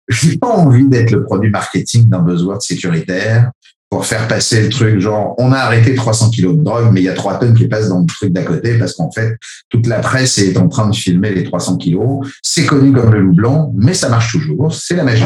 [0.08, 3.50] j'ai pas envie d'être le produit marketing d'un buzzword sécuritaire
[3.90, 5.00] pour faire passer le truc.
[5.00, 7.68] Genre on a arrêté 300 kilos de drogue mais il y a trois tonnes qui
[7.68, 9.36] passent dans le truc d'à côté parce qu'en fait
[9.68, 12.26] toute la presse est en train de filmer les 300 kilos.
[12.42, 14.74] C'est connu comme le loup blanc mais ça marche toujours.
[14.74, 15.24] C'est la magie.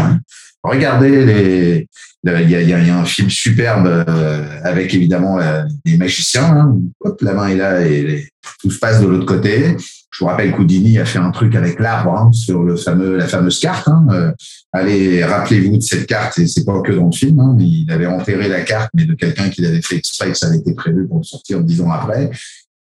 [0.62, 1.88] Regardez les
[2.22, 5.38] il y a, y a, un film superbe euh, avec évidemment
[5.86, 6.76] les magiciens hein.
[7.00, 8.28] Hop, la main est là et
[8.60, 9.74] tout se passe de l'autre côté
[10.10, 13.28] je vous rappelle qu'Houdini a fait un truc avec l'arbre hein, sur le fameux, la
[13.28, 13.86] fameuse carte.
[13.86, 14.06] Hein.
[14.10, 14.32] Euh,
[14.72, 17.38] allez, rappelez-vous de cette carte, et c'est pas que dans le film.
[17.38, 20.48] Hein, il avait enterré la carte, mais de quelqu'un qui l'avait fait exprès, que ça
[20.48, 22.30] avait été prévu pour le sortir dix ans après.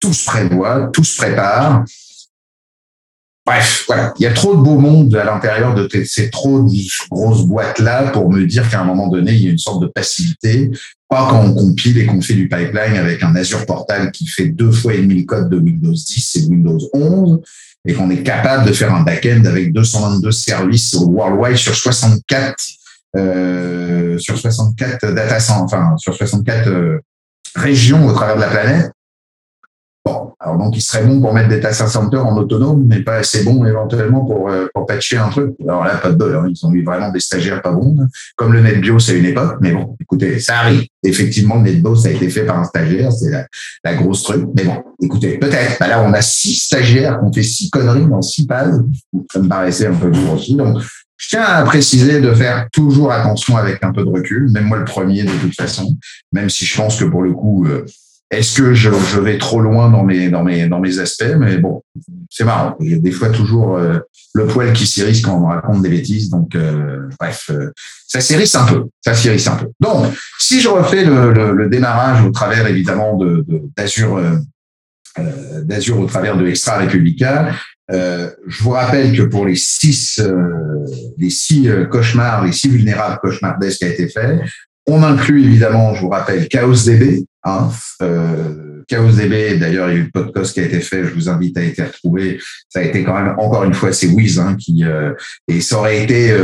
[0.01, 1.85] Tout se prévoit, tout se prépare.
[3.45, 4.15] Bref, voilà.
[4.19, 6.67] Il y a trop de beau monde à l'intérieur de ces trop
[7.11, 9.87] grosses boîtes-là pour me dire qu'à un moment donné, il y a une sorte de
[9.87, 10.71] passivité.
[11.09, 14.49] Pas quand on compile et qu'on fait du pipeline avec un Azure Portal qui fait
[14.49, 17.41] deux fois et demi le code de Windows 10 et Windows 11
[17.87, 22.55] et qu'on est capable de faire un back-end avec 222 services worldwide sur 64
[23.17, 26.99] euh, sur 64 data enfin sur 64 euh,
[27.55, 28.93] régions au travers de la planète.
[30.41, 33.45] Alors donc il serait bon pour mettre des data centers en autonome, mais pas assez
[33.45, 35.55] bon éventuellement pour, euh, pour patcher un truc.
[35.63, 36.47] Alors là, pas de bol, hein.
[36.49, 37.97] ils ont eu vraiment des stagiaires pas bons,
[38.37, 40.87] comme le NetBIOS à une époque, mais bon, écoutez, ça arrive.
[41.03, 43.31] Effectivement, le NetBIOS a été fait par un stagiaire, c'est
[43.85, 44.47] la, grosse truc.
[44.55, 45.79] Mais bon, écoutez, peut-être.
[45.81, 48.75] Bah là, on a six stagiaires qui ont fait six conneries dans six pages.
[49.33, 50.55] Ça me paraissait un peu gros aussi.
[50.55, 50.79] Donc,
[51.19, 54.79] je tiens à préciser de faire toujours attention avec un peu de recul, même moi
[54.79, 55.97] le premier de toute façon,
[56.33, 57.85] même si je pense que pour le coup, euh,
[58.31, 61.35] est-ce que je, je, vais trop loin dans mes, dans mes, dans mes aspects?
[61.39, 61.83] Mais bon,
[62.31, 62.77] c'est marrant.
[62.81, 63.99] Il y a des fois toujours euh,
[64.35, 66.29] le poil qui s'irrisse quand on raconte des bêtises.
[66.29, 67.51] Donc, euh, bref,
[68.07, 68.85] ça s'irrisse un peu.
[69.05, 69.69] Ça s'irrisse un peu.
[69.81, 70.07] Donc,
[70.39, 74.21] si je refais le, le, le démarrage au travers évidemment de d'Azure,
[75.63, 77.51] d'Azure au travers de Extra Republica,
[77.91, 80.85] euh, je vous rappelle que pour les six, euh,
[81.17, 84.41] les six euh, cauchemars, les six vulnérables cauchemardesques qui a été fait,
[84.89, 87.25] on inclut évidemment, je vous rappelle, ChaosDB.
[87.45, 87.71] Hein,
[88.03, 91.29] euh, ChaosDB, d'ailleurs, il y a eu le podcast qui a été fait, je vous
[91.29, 92.41] invite à être retrouvé.
[92.69, 94.83] Ça a été quand même, encore une fois, c'est Wiz hein, qui...
[95.47, 96.35] et ça aurait été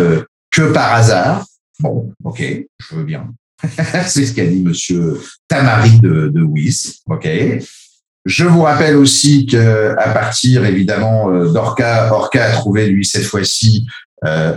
[0.51, 1.45] que par hasard.
[1.81, 2.43] Bon, ok,
[2.79, 3.33] je veux bien.
[4.07, 7.01] c'est ce qu'a dit Monsieur Tamari de, Wiz.
[7.09, 7.29] Ok.
[8.25, 13.25] Je vous rappelle aussi que à partir évidemment euh, d'Orca, Orca a trouvé lui cette
[13.25, 13.87] fois-ci
[14.25, 14.55] euh.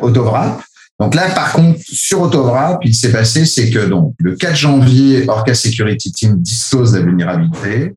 [1.00, 5.30] Donc là, par contre, sur Autovrap, il s'est passé, c'est que donc le 4 janvier,
[5.30, 7.94] Orca Security Team dispose de la vulnérabilité.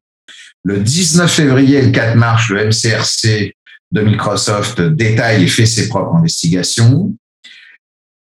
[0.64, 3.54] Le 19 février et le 4 mars, le MCRC
[3.92, 7.14] de Microsoft détaille et fait ses propres investigations.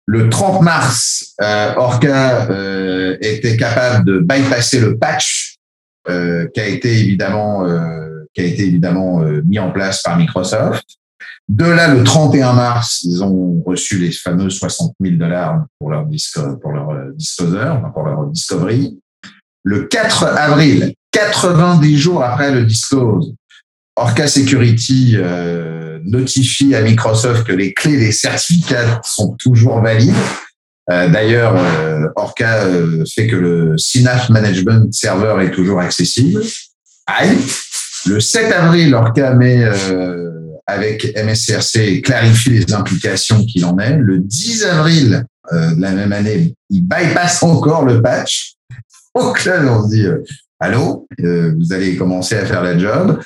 [0.04, 5.56] Le 30 mars, euh, Orca euh, était capable de bypasser le patch
[6.08, 7.66] euh, qui a été évidemment
[8.32, 10.84] qui a été évidemment mis en place par Microsoft.
[11.48, 16.04] De là, le 31 mars, ils ont reçu les fameux 60 000 dollars pour leur
[16.06, 17.58] disque, pour leur disposer,
[17.94, 18.98] pour leur discovery.
[19.62, 23.34] Le 4 avril, 90 jours après le disclose,
[23.94, 30.14] Orca Security euh, notifie à Microsoft que les clés des certificats sont toujours valides
[30.90, 36.42] euh, d'ailleurs, euh, Orca euh, fait que le Synapse Management Server est toujours accessible.
[37.06, 37.36] Aïe.
[38.06, 39.64] Le 7 avril, Orca met
[40.66, 43.96] avec MSCRC clarifie les implications qu'il en est.
[43.98, 48.54] Le 10 avril de la même année, il bypasse encore le patch.
[49.14, 50.06] Donc là, on se dit,
[50.58, 53.20] allô, vous allez commencer à faire la job.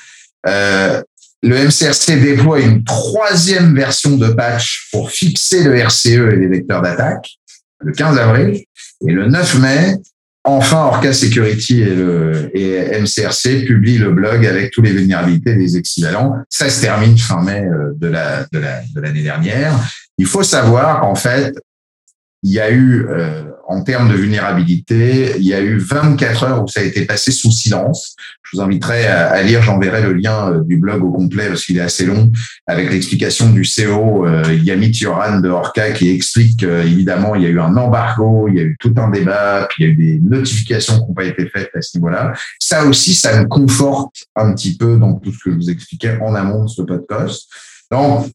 [0.44, 1.04] le
[1.42, 7.40] MCRC déploie une troisième version de patch pour fixer le RCE et les vecteurs d'attaque
[7.80, 8.64] le 15 avril.
[9.06, 9.96] Et le 9 mai,
[10.44, 15.76] enfin, Orca Security et, le, et MCRC publient le blog avec tous les vulnérabilités des
[15.76, 16.36] équivalents.
[16.48, 19.72] Ça se termine fin mai euh, de la de l'année la, de dernière.
[20.18, 21.54] Il faut savoir qu'en fait,
[22.42, 26.64] il y a eu euh, en termes de vulnérabilité, il y a eu 24 heures
[26.64, 28.16] où ça a été passé sous silence.
[28.42, 31.76] Je vous inviterai à, lire, j'enverrai le lien euh, du blog au complet parce qu'il
[31.76, 32.32] est assez long,
[32.66, 37.50] avec l'explication du CEO euh, Yamit Yoran de Orca qui explique qu'évidemment, il y a
[37.50, 39.96] eu un embargo, il y a eu tout un débat, puis il y a eu
[39.96, 42.32] des notifications qui n'ont pas été faites à ce niveau-là.
[42.58, 46.18] Ça aussi, ça me conforte un petit peu dans tout ce que je vous expliquais
[46.20, 47.46] en amont de ce podcast.
[47.92, 48.26] Donc,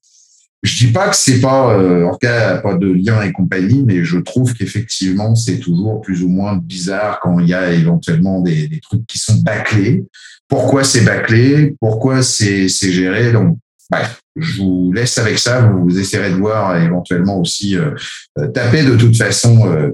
[0.66, 4.04] je dis pas que c'est pas, euh, en cas, pas de lien et compagnie, mais
[4.04, 8.68] je trouve qu'effectivement, c'est toujours plus ou moins bizarre quand il y a éventuellement des,
[8.68, 10.06] des trucs qui sont bâclés.
[10.48, 11.76] Pourquoi c'est bâclé?
[11.80, 13.32] Pourquoi c'est géré?
[13.32, 13.58] Donc,
[13.90, 15.62] bref, je vous laisse avec ça.
[15.62, 17.92] Vous, essaierez de voir éventuellement aussi euh,
[18.38, 19.92] euh, taper de toute façon euh,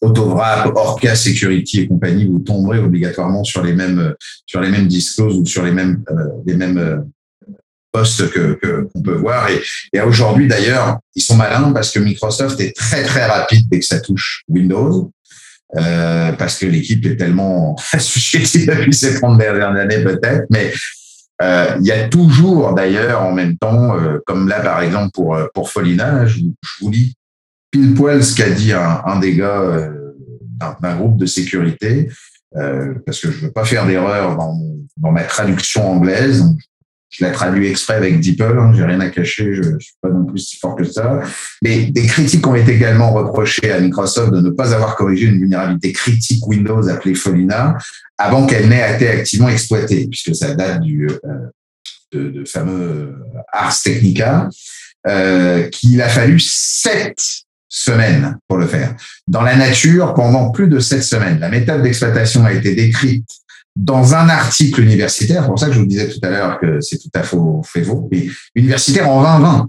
[0.00, 2.26] Autovrap, Orca Security et compagnie.
[2.26, 4.14] Vous tomberez obligatoirement sur les mêmes
[4.46, 6.04] sur les mêmes discloses ou sur les mêmes
[6.46, 7.04] les mêmes
[7.92, 8.58] postes que
[8.92, 9.48] qu'on peut voir.
[9.50, 9.60] Et,
[9.92, 13.86] et aujourd'hui, d'ailleurs, ils sont malins parce que Microsoft est très très rapide dès que
[13.86, 15.10] ça touche Windows.
[15.76, 20.72] Euh, parce que l'équipe est tellement assujettie depuis ces 30 dernières années peut-être, mais
[21.42, 25.36] euh, il y a toujours d'ailleurs en même temps, euh, comme là par exemple pour
[25.36, 27.14] euh, pour Folina, je, je, vous lis
[27.70, 30.14] pile poil ce qu'a dit un, un, des gars euh,
[30.80, 32.08] d'un groupe de sécurité,
[32.52, 34.58] parce que je veux pas faire d'erreur dans,
[34.96, 36.44] dans ma traduction anglaise.
[37.10, 40.10] Je l'ai traduit exprès avec DeepL, hein, j'ai rien à cacher, je, ne suis pas
[40.10, 41.22] non plus si fort que ça.
[41.62, 45.38] Mais des critiques ont été également reprochées à Microsoft de ne pas avoir corrigé une
[45.38, 47.76] vulnérabilité critique Windows appelée Folina
[48.18, 51.50] avant qu'elle n'ait été activement exploitée, puisque ça date du euh,
[52.12, 53.14] de, de, fameux
[53.52, 54.48] Ars Technica,
[55.06, 57.18] euh, qu'il a fallu sept
[57.68, 58.94] semaines pour le faire.
[59.26, 63.28] Dans la nature, pendant plus de sept semaines, la méthode d'exploitation a été décrite
[63.78, 66.80] dans un article universitaire, c'est pour ça que je vous disais tout à l'heure que
[66.80, 69.68] c'est tout à fait faux, mais universitaire en 2020.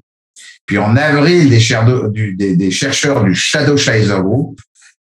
[0.65, 4.59] Puis en avril, des, chercheurs du Shadow Shizer Group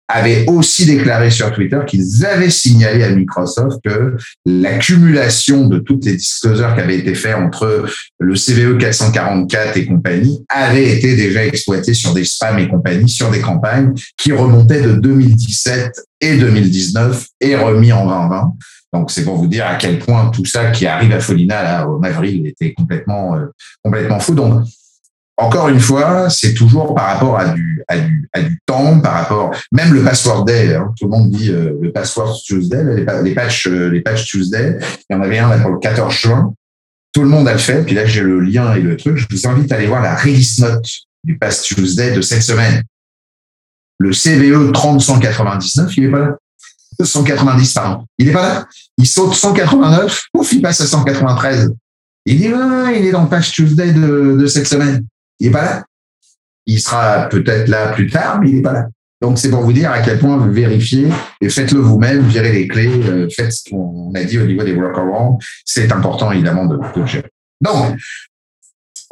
[0.08, 6.16] avaient aussi déclaré sur Twitter qu'ils avaient signalé à Microsoft que l'accumulation de toutes les
[6.16, 7.86] disclosures qui avaient été faites entre
[8.18, 13.30] le CVE 444 et compagnie avait été déjà exploité sur des spams et compagnie, sur
[13.30, 18.52] des campagnes qui remontaient de 2017 et 2019 et remis en 2020.
[18.94, 21.88] Donc c'est pour vous dire à quel point tout ça qui arrive à Folina là,
[21.88, 23.46] en avril était complètement euh,
[23.82, 24.34] complètement fou.
[24.34, 24.64] Donc
[25.36, 29.14] encore une fois, c'est toujours par rapport à du, à du, à du temps, par
[29.14, 33.06] rapport, même le password day, hein, tout le monde dit euh, le password Tuesday, les,
[33.24, 34.78] les patchs, euh, les Tuesday.
[35.10, 36.54] Il y en avait un là pour le 14 juin.
[37.12, 37.82] Tout le monde a le fait.
[37.82, 39.16] Puis là, j'ai le lien et le truc.
[39.16, 40.88] Je vous invite à aller voir la release note
[41.24, 42.82] du patch Tuesday de cette semaine.
[43.98, 46.36] Le CVE 30-199, il est pas là?
[47.02, 48.04] 190, pardon.
[48.18, 48.66] Il est pas là.
[48.98, 51.72] Il saute 189, ouf, il passe à 193.
[52.26, 55.04] Il dit, ah, il est dans le patch Tuesday de, cette semaine.
[55.40, 55.84] Il n'est pas là.
[56.66, 58.86] Il sera peut-être là plus tard, mais il n'est pas là.
[59.20, 61.08] Donc, c'est pour vous dire à quel point vérifiez
[61.40, 64.74] et faites-le vous-même, virez les clés, euh, faites ce qu'on a dit au niveau des
[64.74, 65.38] workarounds.
[65.64, 67.30] C'est important, évidemment, de, gérer.
[67.60, 67.96] Donc,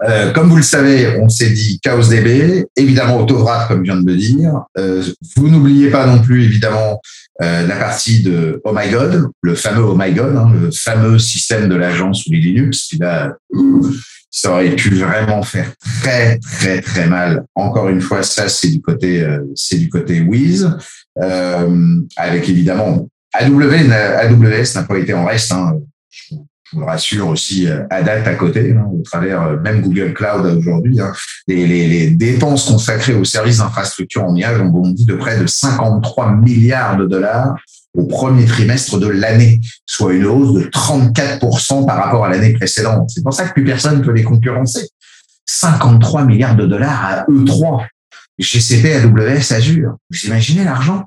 [0.04, 4.00] euh, comme vous le savez, on s'est dit Chaos DB, évidemment Autovrat, comme je viens
[4.00, 4.64] de me dire.
[4.76, 5.02] Euh,
[5.36, 7.00] vous n'oubliez pas non plus, évidemment,
[7.40, 11.18] euh, la partie de Oh My God, le fameux Oh My God, hein, le fameux
[11.18, 12.88] système de l'agence ou les Linux.
[12.88, 13.32] Puis là,
[14.30, 17.44] ça aurait pu vraiment faire très très très mal.
[17.54, 20.76] Encore une fois, ça c'est du côté euh, c'est du côté Wiz,
[21.22, 25.52] euh, avec évidemment AW, AWS n'a pas été en reste.
[25.52, 25.78] Hein.
[26.72, 30.12] Vous le rassure aussi euh, à date à côté, hein, au travers euh, même Google
[30.14, 31.00] Cloud aujourd'hui.
[31.00, 31.12] Hein.
[31.48, 36.96] Les, dépenses consacrées aux services d'infrastructure en IA ont bondi de près de 53 milliards
[36.96, 37.54] de dollars
[37.94, 43.10] au premier trimestre de l'année, soit une hausse de 34% par rapport à l'année précédente.
[43.10, 44.88] C'est pour ça que plus personne ne peut les concurrencer.
[45.46, 47.86] 53 milliards de dollars à E3.
[48.38, 49.96] GCP, AWS, Azure.
[50.10, 51.04] Vous imaginez l'argent?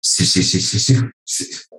[0.00, 0.24] C'est,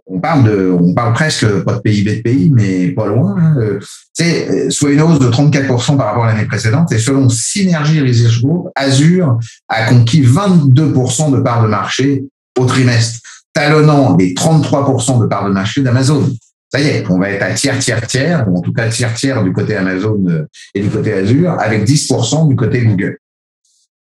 [0.09, 3.35] on parle presque pas de PIB de pays, mais pas loin.
[3.39, 3.79] Hein.
[4.13, 6.91] C'est soit une hausse de 34% par rapport à l'année précédente.
[6.91, 12.25] Et selon Synergy Research Group, Azure a conquis 22% de parts de marché
[12.57, 13.19] au trimestre
[13.53, 16.29] talonnant les 33% de part de marché d'Amazon.
[16.71, 19.13] Ça y est, on va être à tiers, tiers, tiers, ou en tout cas tiers,
[19.15, 20.45] tiers du côté Amazon euh,
[20.75, 23.17] et du côté Azure, avec 10% du côté Google.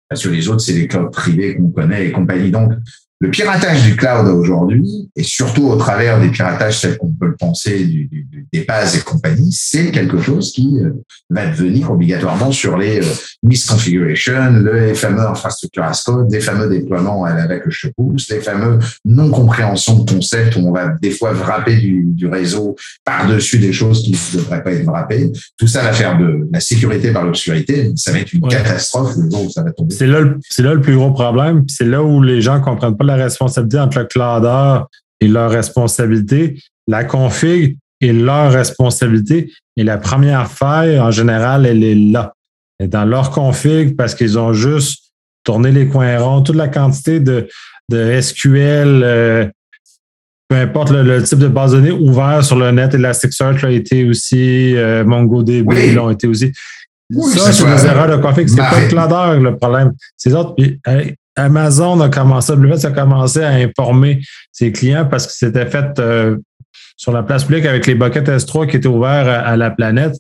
[0.10, 2.52] Parce que les autres, c'est les clouds privés qu'on connaît et compagnie.
[2.52, 2.74] Donc,
[3.22, 7.36] le piratage du cloud aujourd'hui, et surtout au travers des piratages tels qu'on peut le
[7.36, 10.92] penser du, du, des bases et compagnie, c'est quelque chose qui euh,
[11.30, 17.26] va devenir obligatoirement sur les euh, misconfigurations, les fameux infrastructures as code, les fameux déploiements
[17.26, 21.76] avec le je pousse, les fameux non-compréhensions de concepts où on va des fois frapper
[21.76, 25.32] du, du réseau par-dessus des choses qui ne devraient pas être frappées.
[25.58, 27.92] Tout ça va faire de la sécurité par l'obscurité.
[27.96, 29.94] Ça va être une catastrophe le jour où ça va tomber.
[29.94, 31.66] C'est là, c'est là le plus gros problème.
[31.68, 34.88] C'est là où les gens comprennent pas la responsabilité entre le cloudeur
[35.20, 36.60] et leur responsabilité.
[36.88, 39.52] La config est leur responsabilité.
[39.78, 42.34] Et la première faille, en général, elle est là.
[42.80, 45.12] Elle est dans leur config parce qu'ils ont juste
[45.44, 46.42] tourné les coins ronds.
[46.42, 47.48] Toute la quantité de,
[47.90, 49.48] de SQL, euh,
[50.48, 54.08] peu importe le, type de base de données ouvert sur le net, Elasticsearch a été
[54.08, 55.94] aussi, euh, MongoDB oui.
[55.94, 56.52] l'ont été aussi.
[57.12, 58.48] ça, c'est des erreurs de config.
[58.48, 59.94] C'est pas le cloudeur le problème.
[60.18, 60.56] C'est autres.
[61.40, 64.22] Amazon a commencé, a commencé à informer
[64.52, 66.38] ses clients parce que c'était fait euh,
[66.98, 70.16] sur la place publique avec les buckets S3 qui étaient ouverts à, la planète.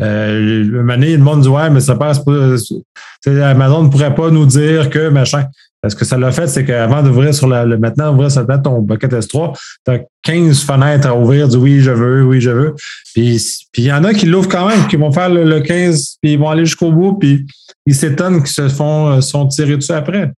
[0.00, 2.56] Euh, le monde dit Ouais, mais ça passe pas.
[3.26, 5.46] Amazon ne pourrait pas nous dire que machin.
[5.82, 8.58] Parce que ça l'a fait, c'est qu'avant d'ouvrir sur la, le, maintenant, ouvrir sur la
[8.58, 12.50] ton bucket S3, tu as 15 fenêtres à ouvrir du oui, je veux, oui, je
[12.50, 12.74] veux.
[13.14, 13.40] Puis
[13.76, 16.32] il y en a qui l'ouvrent quand même, qui vont faire le, le 15, puis
[16.32, 17.46] ils vont aller jusqu'au bout, puis
[17.84, 20.32] ils s'étonnent qu'ils se font euh, sont tirés dessus après.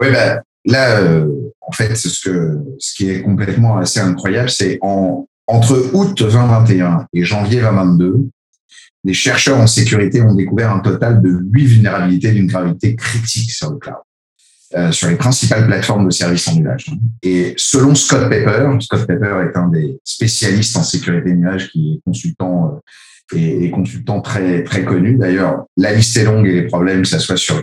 [0.00, 1.26] Oui, ben, là, euh,
[1.60, 7.06] en fait, ce, que, ce qui est complètement assez incroyable, c'est en, entre août 2021
[7.12, 8.30] et janvier 2022,
[9.04, 13.70] les chercheurs en sécurité ont découvert un total de huit vulnérabilités d'une gravité critique sur
[13.70, 13.96] le cloud,
[14.74, 16.90] euh, sur les principales plateformes de services en nuage.
[17.22, 22.00] Et selon Scott Pepper, Scott Pepper est un des spécialistes en sécurité nuage qui est
[22.04, 22.78] consultant euh,
[23.34, 25.16] et, et consultant très très connu.
[25.16, 27.62] D'ailleurs, la liste est longue et les problèmes, ça soit sur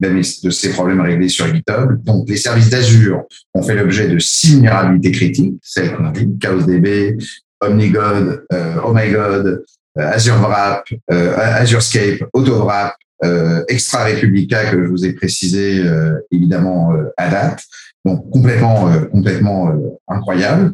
[0.00, 2.02] même de ces problèmes réglés sur GitHub.
[2.02, 3.22] Donc, les services d'Azure
[3.54, 7.18] ont fait l'objet de six vulnérabilités critiques, celles qu'on a dit, ChaosDB,
[7.60, 9.62] OmniGod, euh, Oh My God,
[9.98, 12.94] euh, Azure Wrap, euh, AzureScape, AutoWrap,
[13.24, 17.62] euh, Extra Republica que je vous ai précisé euh, évidemment euh, à date.
[18.04, 19.72] Donc complètement complètement
[20.08, 20.72] incroyable.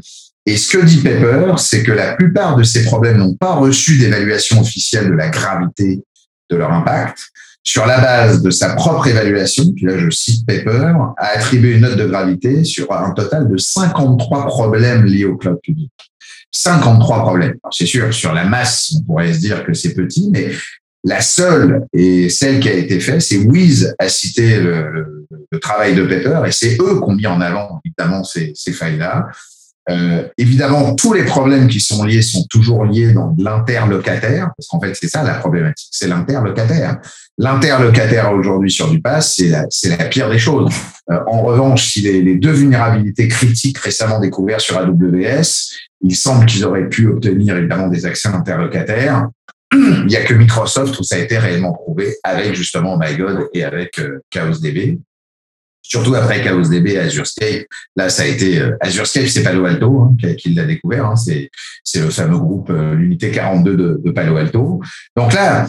[0.48, 3.98] Et ce que dit Pepper, c'est que la plupart de ces problèmes n'ont pas reçu
[3.98, 6.02] d'évaluation officielle de la gravité
[6.48, 7.18] de leur impact.
[7.62, 11.82] Sur la base de sa propre évaluation, puis là je cite Pepper, a attribué une
[11.82, 15.92] note de gravité sur un total de 53 problèmes liés au cloud public.
[16.50, 17.58] 53 problèmes.
[17.70, 20.50] C'est sûr, sur la masse, on pourrait se dire que c'est petit, mais
[21.04, 25.26] la seule et celle qui a été faite, c'est Wiz a cité le,
[25.60, 29.26] travail de Pepper et c'est eux qui ont mis en avant évidemment ces, ces failles-là.
[29.90, 34.80] Euh, évidemment, tous les problèmes qui sont liés sont toujours liés dans l'interlocataire, parce qu'en
[34.80, 36.98] fait, c'est ça la problématique, c'est l'interlocataire.
[37.38, 39.64] L'interlocataire aujourd'hui sur du pass, c'est la,
[39.96, 40.70] la pire des choses.
[41.10, 45.72] Euh, en revanche, si les, les, deux vulnérabilités critiques récemment découvertes sur AWS,
[46.02, 49.28] il semble qu'ils auraient pu obtenir évidemment des accès interlocataires.
[49.72, 53.64] Il n'y a que Microsoft où ça a été réellement prouvé avec justement MyGod et
[53.64, 54.98] avec euh, ChaosDB
[55.82, 57.66] surtout après ChaosDB et AzureScape.
[57.96, 61.06] Là, ça a été euh, AzureScape, c'est Palo Alto hein, qui, l'a découvert.
[61.06, 61.50] Hein, c'est
[61.94, 64.80] le fameux groupe, euh, l'unité 42 de, de, Palo Alto.
[65.16, 65.66] Donc là,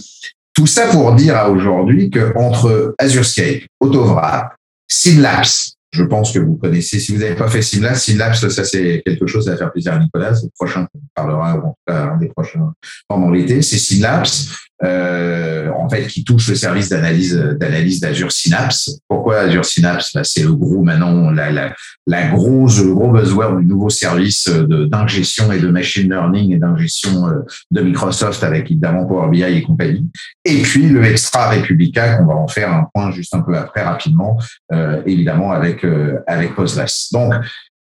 [0.53, 4.55] tout ça pour dire à aujourd'hui que entre AzureScape, AutoWrap,
[4.87, 6.99] Synlapse, je pense que vous connaissez.
[6.99, 9.99] Si vous n'avez pas fait Synlapse, Synlapse, ça c'est quelque chose à faire plaisir à
[9.99, 10.35] Nicolas.
[10.35, 12.73] C'est le prochain qu'on parlera, ou en tout cas un des prochains
[13.07, 13.61] pendant l'été.
[13.61, 18.99] C'est Synlapse euh, en fait, qui touche le service d'analyse d'analyse d'Azure Synapse.
[19.07, 20.13] Pourquoi Azure Synapse?
[20.13, 21.75] Bah, C'est le gros maintenant, la, la,
[22.07, 27.27] la grosse, le gros buzzword du nouveau service d'ingestion et de machine learning et d'ingestion
[27.27, 27.39] euh,
[27.71, 30.09] de Microsoft avec évidemment Power BI et compagnie.
[30.45, 33.83] Et puis le Extra Republica qu'on va en faire un point juste un peu après
[33.83, 34.37] rapidement,
[34.71, 36.87] euh, évidemment avec euh, avec Postgres.
[37.11, 37.33] Donc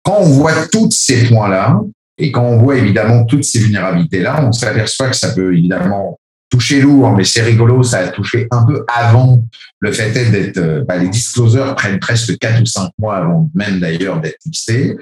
[0.03, 1.81] quand on voit tous ces points-là,
[2.17, 6.19] et quand on voit évidemment toutes ces vulnérabilités-là, on s'aperçoit que ça peut évidemment
[6.49, 9.43] touché lourd, mais c'est rigolo, ça a touché un peu avant
[9.79, 13.79] le fait d'être, euh, bah, les disclosures prennent presque quatre ou cinq mois avant même
[13.79, 14.97] d'ailleurs d'être fixés.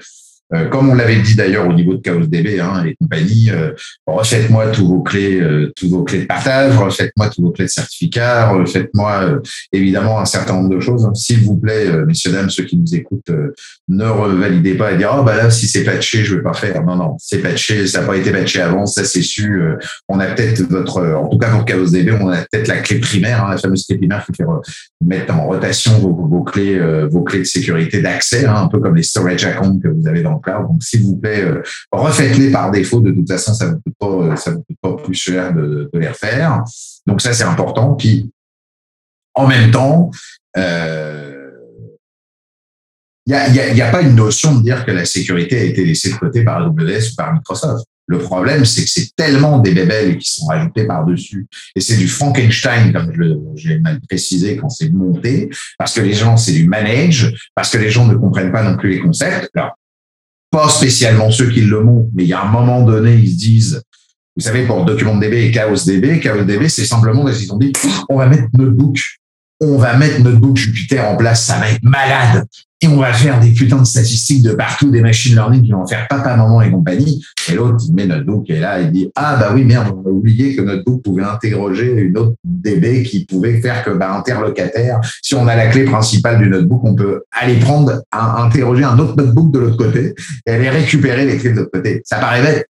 [0.54, 3.72] Euh, comme on l'avait dit d'ailleurs au niveau de ChaosDB hein, et compagnie, euh,
[4.06, 7.70] refaites-moi tous vos clés, euh, tous vos clés de partage, refaites-moi tous vos clés de
[7.70, 9.40] certificat, refaites-moi euh,
[9.74, 11.10] évidemment un certain nombre de choses.
[11.16, 13.32] S'il vous plaît, messieurs dames, ceux qui nous écoutent,
[13.90, 16.82] ne revalidez pas et dire oh bah là si c'est patché, je vais pas faire.
[16.82, 19.62] Non non, c'est patché, ça n'a pas été patché avant, ça c'est su.
[20.08, 23.44] on a peut-être votre, en tout cas pour ChaosDB, on a peut-être la clé primaire,
[23.44, 24.46] hein, la fameuse clé primaire qui fait
[25.04, 26.80] mettre en rotation vos, vos clés,
[27.12, 30.22] vos clés de sécurité d'accès, hein, un peu comme les storage accounts que vous avez
[30.22, 31.62] dans donc, s'il vous plaît, euh,
[31.92, 33.00] refaites-les par défaut.
[33.00, 35.90] De toute façon, ça ne coûte pas, euh, ça vous coûte pas plus cher de,
[35.94, 36.64] les refaire.
[37.06, 37.96] Donc, ça, c'est important.
[37.96, 38.32] Puis,
[39.34, 40.12] en même temps,
[40.58, 41.38] euh,
[43.26, 43.34] il
[43.74, 46.18] n'y a, a, pas une notion de dire que la sécurité a été laissée de
[46.18, 47.86] côté par AWS ou par Microsoft.
[48.08, 51.46] Le problème, c'est que c'est tellement des bébelles qui sont ajoutés par-dessus.
[51.76, 53.12] Et c'est du Frankenstein, comme
[53.56, 57.78] j'ai mal précisé quand c'est monté, parce que les gens, c'est du manage, parce que
[57.78, 59.50] les gens ne comprennent pas non plus les concepts.
[59.56, 59.78] Alors,
[60.58, 63.38] pas spécialement ceux qui le montrent, mais il y a un moment donné, ils se
[63.38, 63.84] disent,
[64.36, 67.72] vous savez, pour DocumentDB et ChaosDB, ChaosDB, c'est simplement parce qu'ils ont dit,
[68.10, 68.98] on va mettre Notebook,
[69.62, 72.44] on va mettre Notebook Jupiter en place, ça va être malade
[72.82, 75.88] et on va faire des putains de statistiques de partout, des machine learning qui vont
[75.88, 77.26] faire papa, maman et compagnie.
[77.50, 80.12] Et l'autre, il met Notebook et là, il dit, ah, bah oui, merde, on a
[80.12, 85.34] oublié que Notebook pouvait interroger une autre DB qui pouvait faire que, bah, interlocataire, si
[85.34, 89.52] on a la clé principale du notebook, on peut aller prendre, interroger un autre notebook
[89.52, 90.14] de l'autre côté
[90.46, 92.02] et aller récupérer les clés de l'autre côté.
[92.06, 92.68] Ça paraît bête.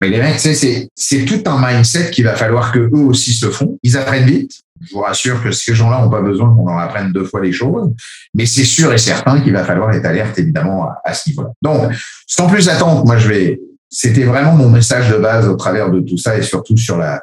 [0.00, 3.46] Mais les mecs, c'est, c'est tout un mindset qu'il va falloir que eux aussi se
[3.46, 3.78] font.
[3.82, 7.12] Ils apprennent vite je vous rassure que ces gens-là n'ont pas besoin qu'on en apprenne
[7.12, 7.92] deux fois les choses,
[8.34, 11.50] mais c'est sûr et certain qu'il va falloir être alerte évidemment à, ce niveau-là.
[11.62, 11.92] Donc,
[12.26, 13.60] sans plus attendre, moi je vais.
[13.88, 17.22] C'était vraiment mon message de base au travers de tout ça et surtout sur la,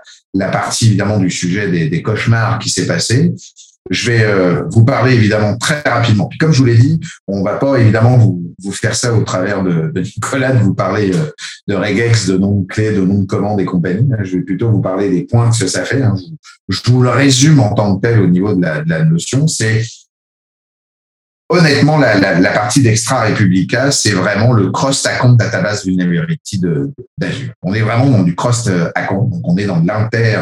[0.50, 3.34] partie évidemment du sujet des cauchemars qui s'est passé.
[3.90, 6.28] Je vais euh, vous parler évidemment très rapidement.
[6.28, 9.24] Puis comme je vous l'ai dit, on va pas évidemment vous, vous faire ça au
[9.24, 11.32] travers de, de Nicolas, de vous parler euh,
[11.68, 14.08] de regex, de noms de clés, de noms de commandes et compagnie.
[14.22, 16.04] Je vais plutôt vous parler des points que ça fait.
[16.04, 16.16] Hein.
[16.70, 19.48] Je, vous le résume en tant que tel au niveau de la, de la notion.
[19.48, 19.84] C'est
[21.52, 27.52] honnêtement, la, la, la partie d'Extra Republica, c'est vraiment le cross account database vulnerability d'Azure.
[27.62, 30.40] On est vraiment dans du cross account, donc on est dans de l'inter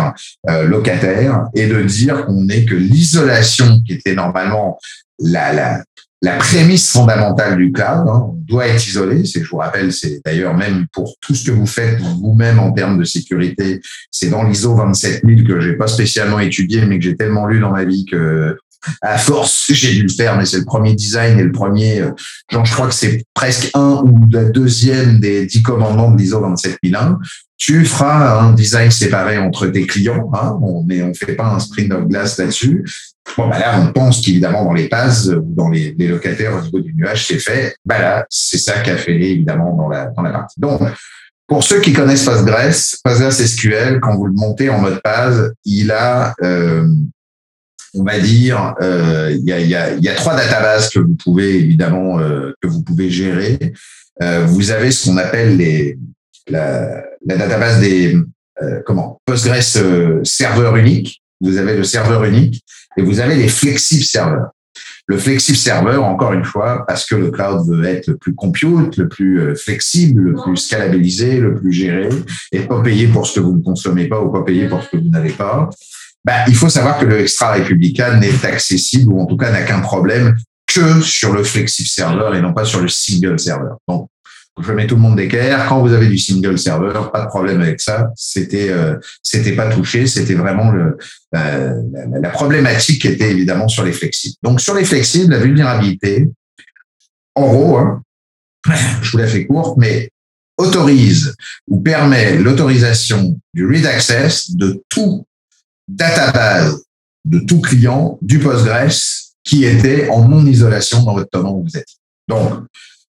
[0.49, 4.78] euh, locataire et de dire qu'on n'est que l'isolation qui était normalement
[5.20, 5.84] la, la,
[6.22, 9.26] la prémisse fondamentale du cloud hein, doit être isolé.
[9.26, 12.72] C'est, je vous rappelle, c'est d'ailleurs même pour tout ce que vous faites vous-même en
[12.72, 13.82] termes de sécurité,
[14.12, 17.72] c'est dans l'ISO 27000 que j'ai pas spécialement étudié, mais que j'ai tellement lu dans
[17.72, 18.57] ma vie que
[19.01, 22.11] À force, j'ai dû le faire, mais c'est le premier design et le premier, euh,
[22.49, 26.39] genre, je crois que c'est presque un ou le deuxième des dix commandements de l'ISO
[26.39, 27.19] 27001.
[27.57, 31.91] Tu feras un design séparé entre tes clients, hein, on, on fait pas un sprint
[31.91, 32.86] of glass là-dessus.
[33.38, 36.80] Bon, bah là, on pense qu'évidemment, dans les PAS ou dans les, locataires au niveau
[36.80, 37.75] du nuage, c'est fait.
[37.86, 40.59] Bah là, c'est ça qu'a fait évidemment dans la, dans la partie.
[40.59, 40.82] Donc,
[41.47, 45.91] pour ceux qui connaissent Postgres, Postgres SQL, quand vous le montez en mode PAS, il
[45.91, 46.88] a, euh,
[47.95, 51.15] on va dire, euh, il, y a, y a, y a trois databases que vous
[51.15, 53.57] pouvez évidemment euh, que vous pouvez gérer.
[54.21, 55.97] Euh, vous avez ce qu'on appelle les
[56.47, 58.17] la, la database des
[58.61, 61.21] euh, comment Postgres euh, serveur unique.
[61.41, 62.63] Vous avez le serveur unique
[62.97, 64.49] et vous avez les flexibles serveurs.
[65.07, 68.97] Le flexible serveur, encore une fois, parce que le cloud veut être le plus compute,
[68.97, 72.09] le plus flexible, le plus scalabilisé, le plus géré,
[72.51, 74.89] et pas payer pour ce que vous ne consommez pas ou pas payer pour ce
[74.89, 75.67] que vous n'avez pas.
[76.26, 79.63] Ben, il faut savoir que le extra républicain n'est accessible ou en tout cas n'a
[79.63, 83.78] qu'un problème que sur le flexible serveur et non pas sur le single serveur.
[83.88, 84.09] Donc,
[84.61, 85.67] je mets tout le monde d'équerre.
[85.67, 88.09] Quand vous avez du single serveur, pas de problème avec ça.
[88.15, 90.05] C'était euh, c'était pas touché.
[90.05, 90.97] C'était vraiment le,
[91.32, 91.74] la,
[92.22, 94.36] la, problématique qui était évidemment sur les flexibles.
[94.43, 96.28] Donc sur les flexibles, la vulnérabilité,
[97.36, 98.01] en gros, hein,
[99.01, 100.09] je vous la fais courte, mais
[100.57, 101.34] autorise
[101.67, 105.26] ou permet l'autorisation du read access de tout
[105.89, 106.83] database,
[107.25, 108.93] de tout client du Postgres
[109.43, 111.87] qui était en non isolation dans votre tenant où vous êtes.
[112.27, 112.53] Donc,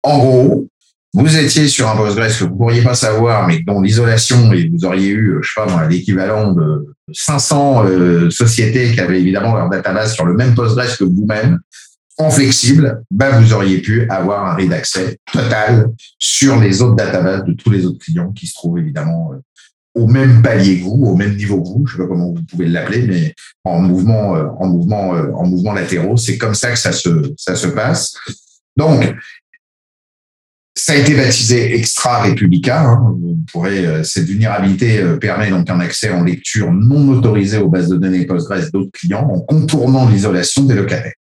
[0.03, 0.67] en gros,
[1.13, 4.85] vous étiez sur un Postgres que vous pourriez pas savoir, mais dont l'isolation, et vous
[4.85, 10.13] auriez eu, je sais pas l'équivalent de 500 euh, sociétés qui avaient évidemment leur database
[10.13, 11.59] sur le même Postgres que vous-même,
[12.17, 17.43] en flexible, bah, vous auriez pu avoir un read d'accès total sur les autres databases
[17.45, 19.37] de tous les autres clients qui se trouvent évidemment euh,
[19.93, 22.43] au même palier que vous, au même niveau que vous, je sais pas comment vous
[22.49, 26.79] pouvez l'appeler, mais en mouvement, euh, en mouvement, en mouvement latéraux, c'est comme ça que
[26.79, 28.15] ça se, ça se passe.
[28.77, 29.13] Donc,
[30.75, 32.83] ça a été baptisé extra républicain.
[32.83, 33.15] Hein.
[33.21, 37.69] Vous pourrez, euh, cette vulnérabilité euh, permet donc un accès en lecture non autorisé aux
[37.69, 41.13] bases de données Postgres d'autres clients en contournant l'isolation des locataires.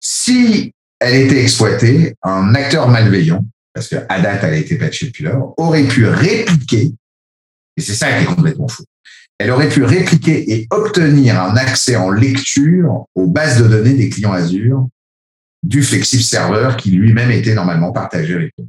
[0.00, 5.24] Si elle était exploitée, un acteur malveillant, parce qu'à date elle a été patchée depuis
[5.24, 6.92] lors, aurait pu répliquer,
[7.78, 8.82] et c'est ça qui est complètement fou,
[9.38, 14.10] elle aurait pu répliquer et obtenir un accès en lecture aux bases de données des
[14.10, 14.88] clients Azure
[15.62, 18.66] du flexible serveur qui lui-même était normalement partagé avec nous.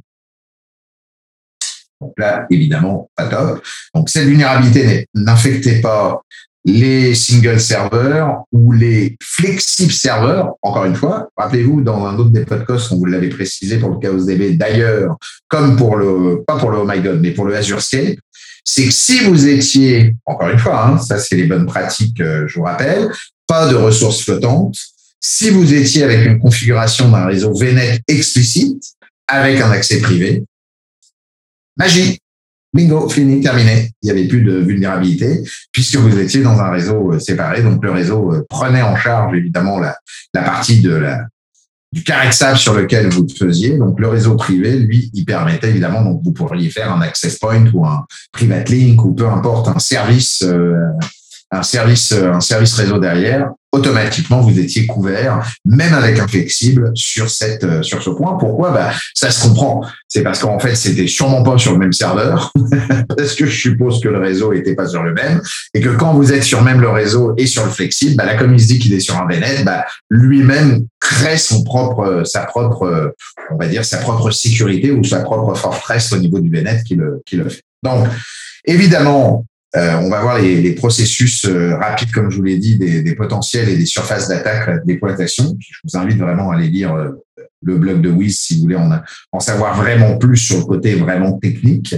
[2.00, 3.62] Donc là, évidemment, pas top.
[3.94, 6.22] Donc cette vulnérabilité n'infectait pas
[6.64, 10.54] les single serveurs ou les flexibles serveurs.
[10.62, 13.98] Encore une fois, rappelez-vous, dans un autre des podcasts, on vous l'avait précisé pour le
[13.98, 15.16] Chaos DB d'ailleurs,
[15.48, 18.18] comme pour le, pas pour le Oh My God, mais pour le Azure Scape,
[18.64, 22.46] c'est que si vous étiez, encore une fois, hein, ça c'est les bonnes pratiques, euh,
[22.46, 23.10] je vous rappelle,
[23.46, 24.76] pas de ressources flottantes,
[25.20, 28.82] si vous étiez avec une configuration d'un réseau VNet explicite,
[29.26, 30.44] avec un accès privé,
[31.76, 32.18] magie,
[32.72, 33.90] bingo, fini, terminé.
[34.02, 35.42] Il n'y avait plus de vulnérabilité
[35.72, 37.62] puisque vous étiez dans un réseau euh, séparé.
[37.62, 39.96] Donc le réseau euh, prenait en charge évidemment la,
[40.34, 41.26] la partie de la,
[41.92, 43.76] du de sur lequel vous le faisiez.
[43.76, 47.64] Donc le réseau privé, lui, il permettait évidemment, donc vous pourriez faire un access point
[47.74, 50.76] ou un private link ou peu importe un service, euh,
[51.50, 57.30] un service, un service réseau derrière automatiquement vous étiez couvert, même avec un flexible sur
[57.30, 58.36] cette euh, sur ce point.
[58.36, 58.70] Pourquoi?
[58.72, 59.84] Bah, ça se comprend.
[60.08, 62.52] C'est parce qu'en fait c'était sûrement pas sur le même serveur,
[63.16, 65.40] parce que je suppose que le réseau était pas sur le même,
[65.74, 68.34] et que quand vous êtes sur même le réseau et sur le flexible, bah, là
[68.34, 72.40] comme il se dit qu'il est sur un VNet, bah, lui-même crée son propre sa
[72.42, 73.14] propre
[73.50, 76.96] on va dire sa propre sécurité ou sa propre forteresse au niveau du VNet qui
[76.96, 77.62] le qui le fait.
[77.82, 78.06] Donc
[78.64, 79.46] évidemment
[79.76, 83.02] euh, on va voir les, les processus euh, rapides, comme je vous l'ai dit, des,
[83.02, 85.56] des, potentiels et des surfaces d'attaque d'exploitation.
[85.60, 87.10] Je vous invite vraiment à aller lire euh,
[87.62, 88.90] le blog de Wiz si vous voulez en,
[89.30, 91.94] en, savoir vraiment plus sur le côté vraiment technique.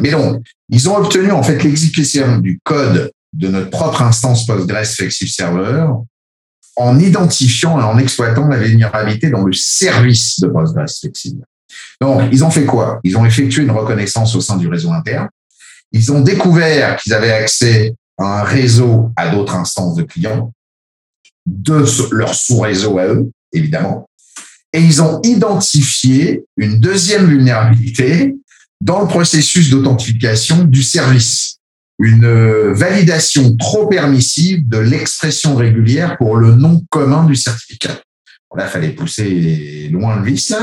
[0.00, 4.86] mais donc, ils ont obtenu en fait l'exécution du code de notre propre instance Postgres
[4.86, 5.86] Flexible Server
[6.76, 11.44] en identifiant et en exploitant la vulnérabilité dans le service de Postgres Flexible.
[12.00, 13.00] Donc, ils ont fait quoi?
[13.04, 15.28] Ils ont effectué une reconnaissance au sein du réseau interne
[15.92, 20.52] ils ont découvert qu'ils avaient accès à un réseau à d'autres instances de clients,
[21.46, 21.84] de
[22.14, 24.08] leur sous-réseau à eux, évidemment.
[24.72, 28.36] Et ils ont identifié une deuxième vulnérabilité
[28.80, 31.56] dans le processus d'authentification du service.
[31.98, 37.98] Une validation trop permissive de l'expression régulière pour le nom commun du certificat.
[38.56, 40.54] Là, il fallait pousser loin le vice.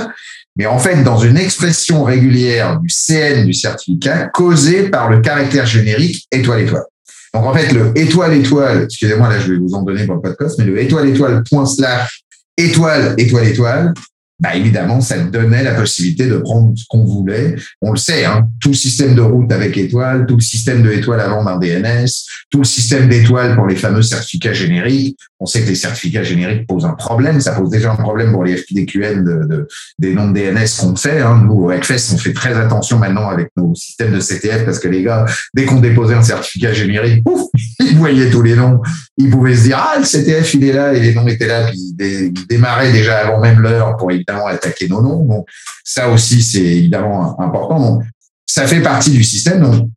[0.57, 5.65] Mais en fait, dans une expression régulière du CN du certificat causée par le caractère
[5.65, 6.85] générique étoile étoile.
[7.33, 10.21] Donc en fait, le étoile étoile, excusez-moi, là je vais vous en donner pour le
[10.21, 12.23] podcast, mais le étoile étoile point slash
[12.57, 13.93] étoile étoile étoile,
[14.39, 17.55] bah évidemment, ça donnait la possibilité de prendre ce qu'on voulait.
[17.81, 20.91] On le sait, hein, tout le système de route avec étoile, tout le système de
[20.91, 22.07] étoile avant d'un DNS,
[22.49, 25.17] tout le système d'étoiles pour les fameux certificats génériques.
[25.39, 27.39] On sait que les certificats génériques posent un problème.
[27.39, 29.67] Ça pose déjà un problème pour les FPDQN de, de,
[29.99, 31.21] des noms de DNS qu'on fait.
[31.21, 31.43] Hein.
[31.45, 34.89] Nous, au Hackfest, on fait très attention maintenant avec nos systèmes de CTF parce que
[34.89, 37.43] les gars, dès qu'on déposait un certificat générique, pouf,
[37.79, 38.81] ils voyaient tous les noms.
[39.17, 41.67] Ils pouvaient se dire, ah, le CTF, il est là et les noms étaient là.
[41.67, 45.25] Puis ils démarraient déjà avant même l'heure pour évidemment attaquer nos noms.
[45.25, 45.47] Donc,
[45.83, 47.79] ça aussi, c'est évidemment important.
[47.79, 48.03] Donc,
[48.45, 49.61] ça fait partie du système.
[49.61, 49.89] Donc,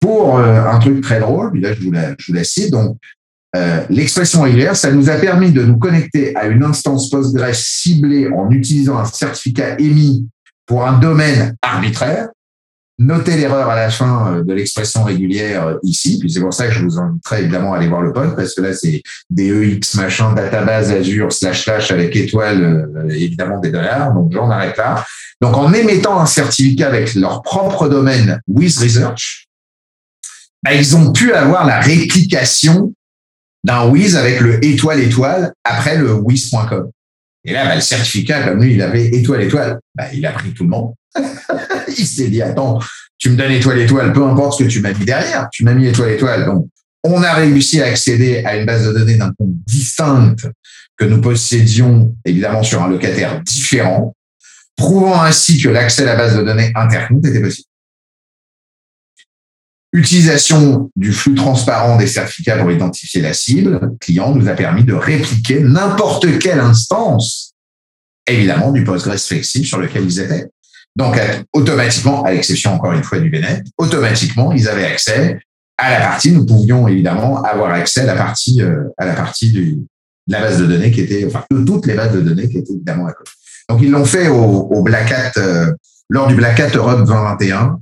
[0.00, 2.70] pour euh, un truc très drôle, là, je vous la, je vous la cite.
[2.70, 2.96] Donc,
[3.56, 8.28] euh, l'expression régulière, ça nous a permis de nous connecter à une instance Postgres ciblée
[8.28, 10.28] en utilisant un certificat émis
[10.66, 12.28] pour un domaine arbitraire
[12.98, 16.66] Notez l'erreur à la fin euh, de l'expression régulière euh, ici, puis c'est pour ça
[16.66, 19.48] que je vous inviterai évidemment à aller voir le pod, parce que là, c'est des
[19.48, 24.78] EX machin, database Azure slash slash avec étoile, euh, évidemment des dollars, donc j'en arrête
[24.78, 25.04] là.
[25.42, 29.46] Donc en émettant un certificat avec leur propre domaine With Research,
[30.62, 32.94] bah, ils ont pu avoir la réplication
[33.62, 36.90] d'un Wiz avec le étoile étoile après le Wiz.com.
[37.44, 40.52] Et là, bah, le certificat, comme lui, il avait étoile étoile, bah, il a pris
[40.52, 40.94] tout le monde.
[41.88, 42.80] Il s'est dit, attends,
[43.18, 45.74] tu me donnes étoile étoile, peu importe ce que tu m'as mis derrière, tu m'as
[45.74, 46.44] mis étoile étoile.
[46.44, 46.68] Donc,
[47.04, 50.36] on a réussi à accéder à une base de données d'un compte distinct
[50.96, 54.14] que nous possédions évidemment sur un locataire différent,
[54.76, 57.68] prouvant ainsi que l'accès à la base de données intercompte était possible.
[59.92, 64.92] Utilisation du flux transparent des certificats pour identifier la cible client nous a permis de
[64.92, 67.54] répliquer n'importe quelle instance,
[68.26, 70.48] évidemment, du Postgres flexible sur lequel ils étaient.
[70.96, 71.20] Donc,
[71.52, 75.38] automatiquement, à l'exception encore une fois du VNet, automatiquement, ils avaient accès
[75.78, 76.32] à la partie.
[76.32, 79.72] Nous pouvions évidemment avoir accès à la partie, euh, à la partie du,
[80.26, 82.58] de la base de données qui était, enfin, de toutes les bases de données qui
[82.58, 83.30] étaient évidemment à côté.
[83.68, 85.72] Donc, ils l'ont fait au, au Black Hat, euh,
[86.08, 87.78] lors du Black Hat Europe 2021.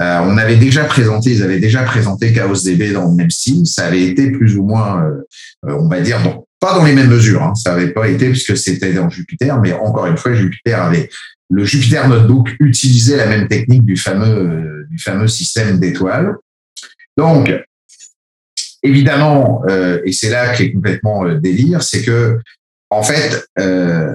[0.00, 3.66] Euh, on avait déjà présenté, ils avaient déjà présenté Chaos DB dans le même style.
[3.66, 5.22] Ça avait été plus ou moins, euh,
[5.62, 6.18] on va dire,
[6.60, 7.42] pas dans les mêmes mesures.
[7.42, 7.54] Hein.
[7.54, 11.08] Ça n'avait pas été puisque c'était dans Jupiter, mais encore une fois, Jupiter avait
[11.50, 16.34] le Jupiter Notebook utilisait la même technique du fameux, euh, du fameux système d'étoiles.
[17.16, 17.52] Donc,
[18.82, 22.38] évidemment, euh, et c'est là est complètement euh, délire, c'est que,
[22.90, 24.14] en fait, euh,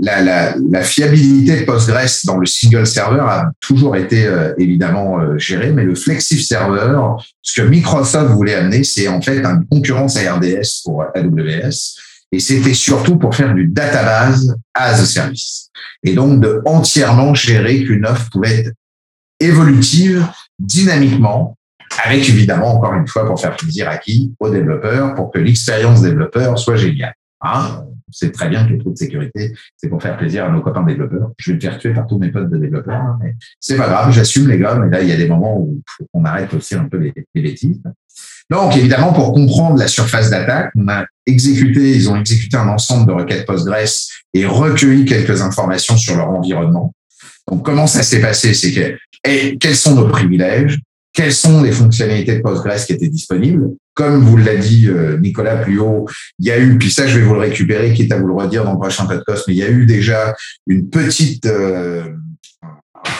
[0.00, 5.72] la, la, la, fiabilité de Postgres dans le single server a toujours été évidemment gérée,
[5.72, 6.96] mais le flexive server,
[7.42, 11.98] ce que Microsoft voulait amener, c'est en fait une concurrence à RDS pour AWS,
[12.30, 15.70] et c'était surtout pour faire du database as a service.
[16.02, 18.72] Et donc de entièrement gérer qu'une offre pouvait être
[19.40, 20.26] évolutive,
[20.58, 21.56] dynamiquement,
[22.04, 24.34] avec évidemment, encore une fois, pour faire plaisir à qui?
[24.40, 27.14] Aux développeurs, pour que l'expérience développeur soit géniale.
[27.40, 27.84] Hein?
[28.10, 30.82] C'est très bien que les trous de sécurité, c'est pour faire plaisir à nos copains
[30.82, 31.30] développeurs.
[31.36, 33.86] Je vais me faire tuer par tous mes potes de développeurs, hein, mais c'est pas
[33.86, 35.82] grave, j'assume les gars, mais là, il y a des moments où
[36.14, 37.82] on arrête aussi un peu les, les bêtises.
[38.50, 43.06] Donc, évidemment, pour comprendre la surface d'attaque, on a exécuté, ils ont exécuté un ensemble
[43.06, 43.76] de requêtes Postgres
[44.32, 46.94] et recueilli quelques informations sur leur environnement.
[47.50, 48.96] Donc, comment ça s'est passé C'est que,
[49.28, 50.78] et quels sont nos privilèges?
[51.12, 53.70] Quelles sont les fonctionnalités de Postgres qui étaient disponibles?
[53.94, 56.06] Comme vous l'a dit euh, Nicolas plus haut,
[56.38, 58.34] il y a eu, puis ça, je vais vous le récupérer, quitte à vous le
[58.34, 60.34] redire dans le prochain podcast, mais il y a eu déjà
[60.66, 62.04] une petite euh,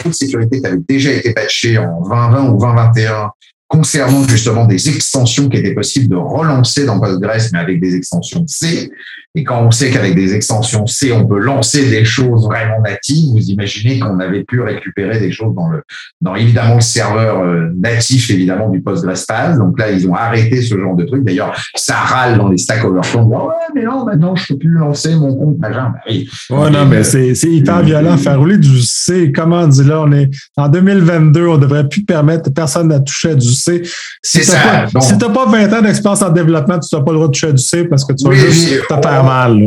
[0.05, 3.31] un de sécurité qui avait déjà été patché en 2020 ou 2021
[3.69, 8.45] concernant justement des extensions qui étaient possibles de relancer dans Postgres, mais avec des extensions
[8.47, 8.91] C.
[9.35, 13.31] Et quand on sait qu'avec des extensions C, on peut lancer des choses vraiment natives,
[13.31, 15.83] vous imaginez qu'on avait pu récupérer des choses dans le,
[16.21, 19.59] dans évidemment le serveur euh, natif, évidemment, du PostgreSQL.
[19.59, 21.25] Donc là, ils ont arrêté ce genre de truc.
[21.25, 23.23] D'ailleurs, ça râle dans les Stack Overflow.
[23.25, 25.93] ouais, mais non, maintenant, je peux plus lancer mon compte machin.
[25.93, 26.29] Bah oui.
[26.51, 28.17] Ouais, non, mais c'est, c'est hyper violent.
[28.17, 32.05] Faire rouler du C, comment on dit là, on est en 2022, on devrait plus
[32.05, 33.83] permettre personne à toucher du C.
[34.23, 37.33] Si tu n'as pas, 20 ans d'expérience en développement, tu n'as pas le droit de
[37.33, 39.59] toucher du C parce que tu vas juste te faire mal.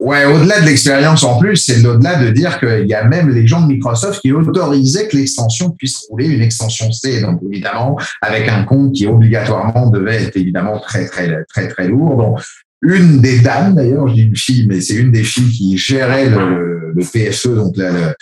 [0.00, 3.46] Ouais, au-delà de l'expérience en plus, c'est au-delà de dire qu'il y a même les
[3.46, 7.20] gens de Microsoft qui autorisaient que l'extension puisse rouler une extension C.
[7.20, 12.16] Donc évidemment, avec un compte qui obligatoirement devait être évidemment très très très très lourd.
[12.16, 12.40] Donc
[12.82, 16.30] une des dames d'ailleurs, je dis une fille, mais c'est une des filles qui gérait
[16.30, 18.14] le, le PSE, donc la, le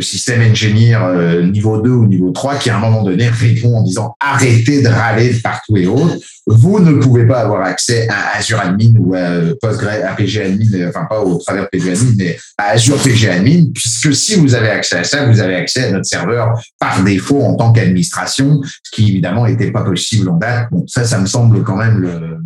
[0.00, 3.82] système engineer euh, niveau 2 ou niveau 3 qui à un moment donné répond en
[3.82, 6.16] disant arrêtez de râler de partout et autres.
[6.46, 10.88] Vous ne pouvez pas avoir accès à Azure Admin ou à Postgre, à PG Admin,
[10.88, 14.68] enfin pas au travers PG Admin, mais à Azure PG Admin, puisque si vous avez
[14.68, 18.90] accès à ça, vous avez accès à notre serveur par défaut en tant qu'administration, ce
[18.92, 20.68] qui évidemment n'était pas possible en date.
[20.70, 22.38] Bon, ça, ça me semble quand même le,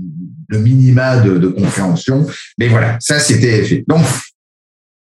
[0.49, 2.26] le minima de, de compréhension.
[2.59, 3.84] Mais voilà, ça c'était fait.
[3.88, 4.03] Donc,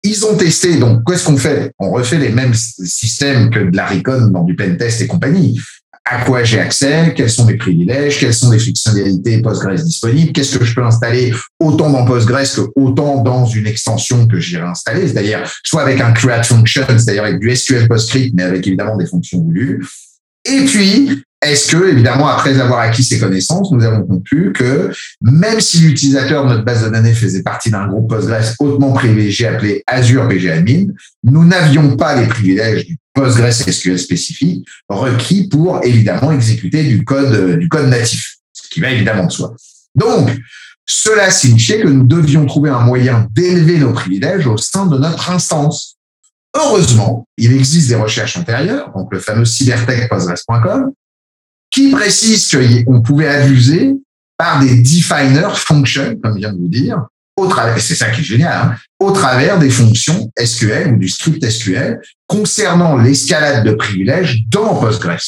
[0.02, 1.72] ils ont testé, donc qu'est-ce qu'on fait?
[1.78, 5.60] On refait les mêmes systèmes que de la Recon dans du pentest et compagnie.
[6.08, 7.12] À quoi j'ai accès?
[7.16, 8.20] Quels sont mes privilèges?
[8.20, 10.30] Quelles sont les fonctionnalités Postgres disponibles?
[10.30, 14.62] Qu'est-ce que je peux installer autant dans Postgres que autant dans une extension que j'irai
[14.62, 18.96] installer C'est-à-dire soit avec un create function, c'est-à-dire avec du SQL PostScript, mais avec évidemment
[18.96, 19.84] des fonctions voulues.
[20.44, 24.90] Et puis, est-ce que, évidemment, après avoir acquis ces connaissances, nous avons conclu que
[25.20, 29.46] même si l'utilisateur de notre base de données faisait partie d'un groupe Postgres hautement privilégié
[29.46, 30.86] appelé Azure PG Admin,
[31.24, 37.58] nous n'avions pas les privilèges du Postgres SQL spécifique requis pour, évidemment, exécuter du code,
[37.58, 39.54] du code natif, ce qui va évidemment de soi.
[39.94, 40.30] Donc,
[40.84, 45.30] cela signifiait que nous devions trouver un moyen d'élever nos privilèges au sein de notre
[45.30, 45.96] instance.
[46.54, 50.92] Heureusement, il existe des recherches antérieures, donc le fameux cybertech.postgres.com,
[51.76, 52.56] qui précise
[52.86, 53.92] qu'on pouvait abuser
[54.38, 57.06] par des definers function, comme je viens de vous dire,
[57.36, 61.08] au travers, c'est ça qui est génial, hein, au travers des fonctions SQL ou du
[61.10, 65.20] script SQL concernant l'escalade de privilèges dans Postgres.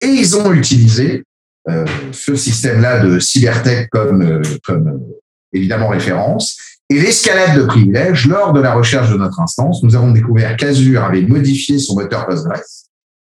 [0.00, 1.24] Et ils ont utilisé
[1.68, 5.20] euh, ce système-là de Cybertech comme, euh, comme euh,
[5.52, 6.56] évidemment référence.
[6.88, 11.02] Et l'escalade de privilèges, lors de la recherche de notre instance, nous avons découvert qu'Azure
[11.02, 12.62] avait modifié son moteur Postgres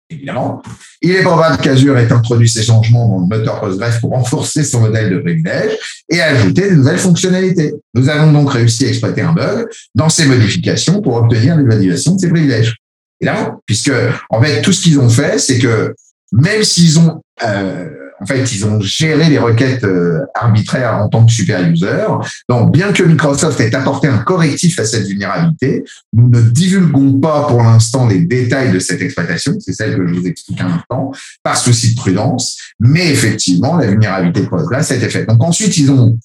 [0.09, 0.61] évidemment.
[1.01, 4.81] Il est probable qu'Azure ait introduit ces changements dans le moteur Postgres pour renforcer son
[4.81, 5.77] modèle de privilège
[6.09, 7.73] et ajouter de nouvelles fonctionnalités.
[7.93, 12.19] Nous avons donc réussi à exploiter un bug dans ces modifications pour obtenir l'évaluation de
[12.19, 12.75] ces privilèges.
[13.21, 13.91] Évidemment, puisque
[14.29, 15.95] en fait tout ce qu'ils ont fait, c'est que
[16.35, 17.89] même s'ils ont euh,
[18.21, 22.05] en fait, ils ont géré les requêtes euh, arbitraires en tant que super user.
[22.47, 25.83] Donc, bien que Microsoft ait apporté un correctif à cette vulnérabilité,
[26.13, 29.53] nous ne divulguons pas pour l'instant les détails de cette exploitation.
[29.59, 31.11] C'est celle que je vous explique un instant,
[31.43, 32.57] par souci de prudence.
[32.79, 35.27] Mais effectivement, la vulnérabilité de Postgres a été faite.
[35.27, 36.17] Donc ensuite, ils ont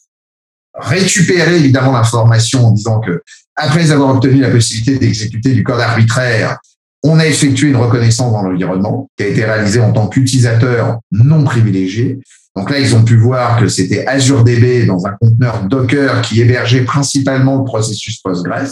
[0.75, 3.21] récupéré évidemment l'information en disant que
[3.57, 6.59] après avoir obtenu la possibilité d'exécuter du code arbitraire,
[7.03, 11.44] on a effectué une reconnaissance dans l'environnement qui a été réalisée en tant qu'utilisateur non
[11.44, 12.20] privilégié.
[12.57, 16.40] Donc là, ils ont pu voir que c'était Azure DB dans un conteneur Docker qui
[16.40, 18.70] hébergeait principalement le processus Postgres.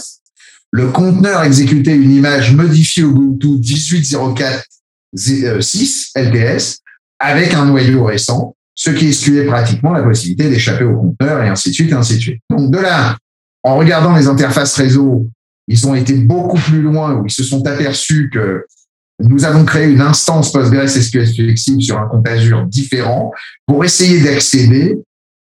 [0.71, 6.81] Le conteneur exécutait une image modifiée Ubuntu 18.04.6 LTS
[7.19, 11.69] avec un noyau récent, ce qui excluait pratiquement la possibilité d'échapper au conteneur et ainsi
[11.69, 12.41] de suite et ainsi de suite.
[12.51, 13.17] Donc de là,
[13.63, 15.27] en regardant les interfaces réseau
[15.69, 18.65] ils ont été beaucoup plus loin où ils se sont aperçus que
[19.19, 23.31] nous avons créé une instance Postgres SQL flexible sur un compte Azure différent
[23.67, 24.97] pour essayer d'accéder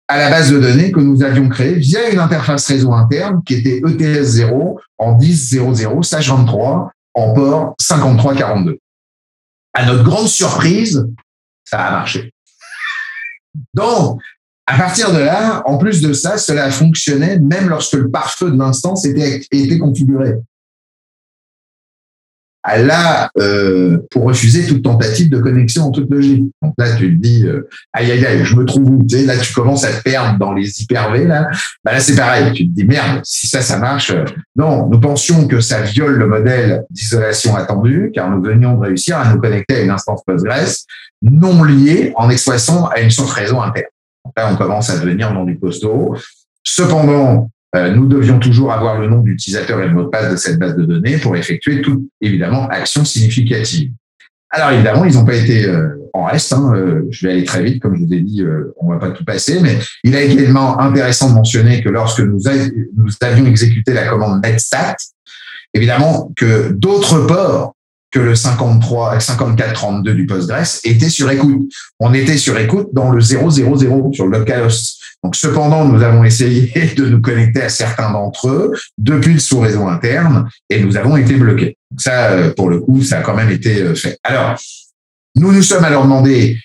[0.07, 3.55] à la base de données que nous avions créée via une interface réseau interne qui
[3.55, 8.79] était ETS0 en 10.00 sage 23 en port 5342.
[9.73, 11.05] À notre grande surprise,
[11.65, 12.31] ça a marché.
[13.73, 14.21] Donc,
[14.67, 18.57] à partir de là, en plus de ça, cela fonctionnait même lorsque le pare-feu de
[18.57, 20.33] l'instance était, configuré.
[22.67, 26.45] Ah, là, euh, pour refuser toute tentative de connexion en toute logique.
[26.63, 29.03] Donc là, tu te dis, euh, aïe, aïe, aïe, je me trouve où?
[29.07, 31.25] Tu sais, Là, tu commences à te perdre dans les hyper-V.
[31.25, 31.51] Là,
[31.83, 32.53] bah, là c'est pareil.
[32.53, 34.09] Tu te dis, merde, si ça, ça marche.
[34.09, 38.81] Euh, non, nous pensions que ça viole le modèle d'isolation attendu, car nous venions de
[38.81, 40.85] réussir à nous connecter à une instance Postgres
[41.21, 43.85] non liée en exploitant à une source réseau interne.
[44.37, 46.15] On commence à devenir dans du costaud.
[46.63, 50.35] Cependant, euh, nous devions toujours avoir le nom d'utilisateur et le mot de passe de
[50.35, 53.91] cette base de données pour effectuer toute, évidemment, action significative.
[54.49, 56.53] Alors, évidemment, ils n'ont pas été euh, en reste.
[56.53, 58.43] Hein, euh, je vais aller très vite, comme je vous ai dit,
[58.77, 62.39] on va pas tout passer, mais il est également intéressant de mentionner que lorsque nous,
[62.97, 64.95] nous avions exécuté la commande netstat,
[65.73, 67.74] évidemment que d'autres ports
[68.11, 71.69] que le 53, 5432 du Postgres était sur écoute.
[71.99, 73.49] On était sur écoute dans le 000
[74.13, 75.01] sur le localhost.
[75.23, 79.87] Donc, cependant, nous avons essayé de nous connecter à certains d'entre eux depuis le sous-réseau
[79.87, 81.77] interne et nous avons été bloqués.
[81.97, 84.19] ça, euh, pour le coup, ça a quand même été euh, fait.
[84.23, 84.55] Alors,
[85.35, 86.57] nous nous sommes alors demandé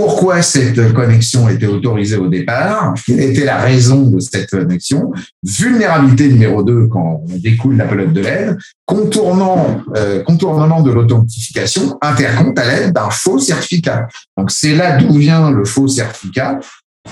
[0.00, 6.28] pourquoi cette connexion était autorisée au départ, quelle était la raison de cette connexion, vulnérabilité
[6.28, 12.58] numéro 2 quand on découle la pelote de l'aide, contournant, euh, contournement de l'authentification, intercompte
[12.58, 14.08] à l'aide d'un faux certificat.
[14.38, 16.60] Donc c'est là d'où vient le faux certificat.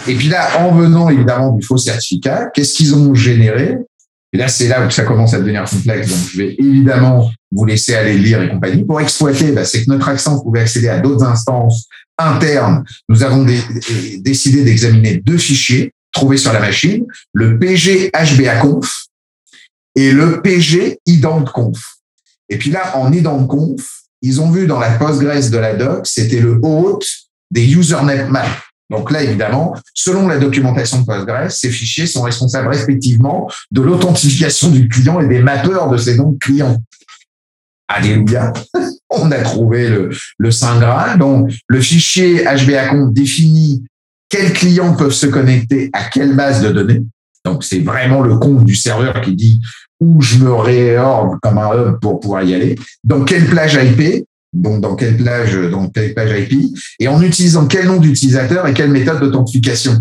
[0.07, 3.77] Et puis là, en venant évidemment du faux certificat, qu'est-ce qu'ils ont généré?
[4.33, 6.09] Et là, c'est là où ça commence à devenir complexe.
[6.09, 8.85] Donc, je vais évidemment vous laisser aller lire et compagnie.
[8.85, 12.85] Pour exploiter, bah, c'est que notre accent pouvait accéder à d'autres instances internes.
[13.09, 13.47] Nous avons
[14.19, 19.07] décidé d'examiner deux fichiers trouvés sur la machine, le PG HBAconf
[19.95, 21.79] et le PG IdentConf.
[22.49, 26.41] Et puis là, en IdentConf, ils ont vu dans la Postgres de la doc, c'était
[26.41, 27.07] le hôte
[27.51, 28.45] des usernet maps.
[28.91, 34.71] Donc là, évidemment, selon la documentation de Postgres, ces fichiers sont responsables respectivement de l'authentification
[34.71, 36.79] du client et des mappeurs de ces noms clients.
[37.89, 38.53] Alléluia.
[39.11, 41.19] On a trouvé le, le Saint Graal.
[41.19, 43.85] Donc, le fichier HBAConf définit
[44.29, 47.03] quels clients peuvent se connecter à quelle base de données.
[47.45, 49.61] Donc, c'est vraiment le compte du serveur qui dit
[50.01, 52.77] où je me réorgue comme un hub pour pouvoir y aller.
[53.05, 57.67] Dans quelle plage IP donc dans quelle plage, dans quelle plage IP, et en utilisant
[57.67, 59.99] quel nom d'utilisateur et quelle méthode d'authentification?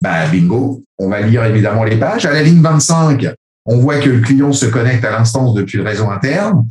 [0.00, 2.26] Bah, bingo, on va lire évidemment les pages.
[2.26, 3.26] À la ligne 25,
[3.66, 6.68] on voit que le client se connecte à l'instance depuis le réseau interne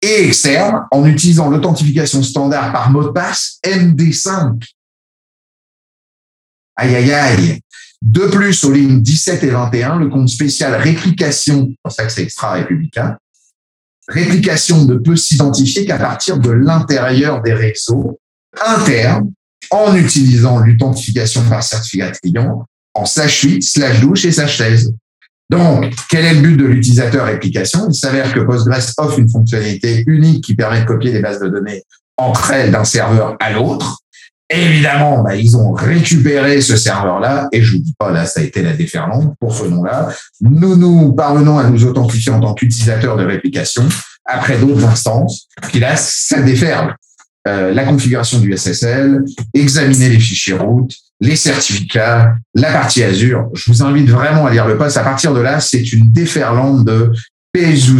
[0.00, 4.62] et externe en utilisant l'authentification standard par mot de passe MD5.
[6.76, 7.60] Aïe, aïe, aïe.
[8.02, 12.12] De plus, aux lignes 17 et 21, le compte spécial réplication, c'est pour ça que
[12.12, 13.16] c'est extra-républicain,
[14.08, 18.20] réplication ne peut s'identifier qu'à partir de l'intérieur des réseaux
[18.64, 19.32] internes
[19.70, 24.94] en utilisant l'authentification par certificat client en slash suite, slash douche et slash 16.
[25.50, 27.88] Donc, quel est le but de l'utilisateur réplication?
[27.88, 31.48] Il s'avère que Postgres offre une fonctionnalité unique qui permet de copier les bases de
[31.48, 31.82] données
[32.16, 33.98] entre elles d'un serveur à l'autre.
[34.50, 38.42] Évidemment, bah, ils ont récupéré ce serveur-là, et je vous dis pas, là, ça a
[38.42, 40.08] été la déferlante pour ce nom-là.
[40.40, 43.88] Nous, nous parvenons à nous authentifier en tant qu'utilisateurs de réplication
[44.26, 46.94] après d'autres instances, qui là, ça déferle.
[47.46, 49.22] Euh, la configuration du SSL,
[49.52, 53.50] examiner les fichiers route, les certificats, la partie Azure.
[53.54, 54.96] Je vous invite vraiment à lire le poste.
[54.96, 57.12] À partir de là, c'est une déferlante de
[57.52, 57.90] PS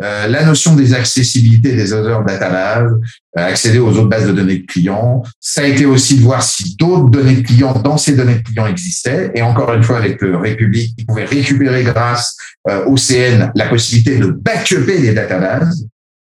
[0.00, 2.92] euh, la notion des accessibilités des autres databases,
[3.36, 5.24] euh, accéder aux autres bases de données de clients.
[5.40, 8.42] Ça a été aussi de voir si d'autres données de clients dans ces données de
[8.42, 9.32] clients existaient.
[9.34, 12.36] Et encore une fois, avec le République, ils pouvaient récupérer grâce
[12.68, 15.84] euh, au CN la possibilité de backuper les databases.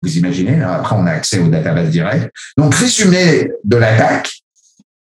[0.04, 2.30] Vous imaginez, hein, après on a accès aux databases directes.
[2.58, 4.32] Donc, résumé de l'attaque,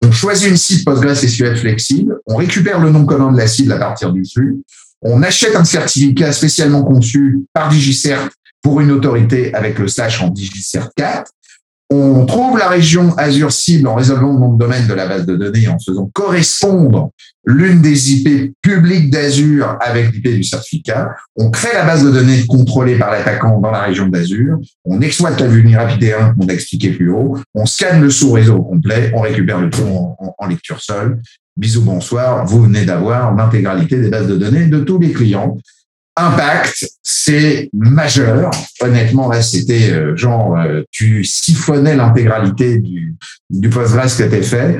[0.03, 3.77] on choisit une cible PostgreSQL flexible, on récupère le nom commun de la cible à
[3.77, 4.57] partir du flux,
[5.01, 8.29] on achète un certificat spécialement conçu par DigiCert
[8.63, 11.31] pour une autorité avec le slash en digicert 4.
[11.91, 15.27] On trouve la région Azure cible en résolvant le nom de domaine de la base
[15.27, 17.11] de données en faisant correspondre
[17.45, 21.11] l'une des IP publiques d'Azure avec l'IP du certificat.
[21.35, 24.57] On crée la base de données contrôlée par l'attaquant dans la région d'Azure.
[24.85, 27.37] On exploite la vulnérabilité 1 qu'on a expliqué plus haut.
[27.53, 29.11] On scanne le sous-réseau complet.
[29.13, 29.83] On récupère le tout
[30.37, 31.21] en lecture seule.
[31.57, 32.43] Bisous, bonsoir.
[32.47, 35.57] Vous venez d'avoir l'intégralité des bases de données de tous les clients
[36.15, 38.51] Impact, c'est majeur.
[38.81, 43.15] Honnêtement, là, c'était euh, genre, euh, tu siphonnais l'intégralité du,
[43.49, 44.79] du Postgres que tu fait.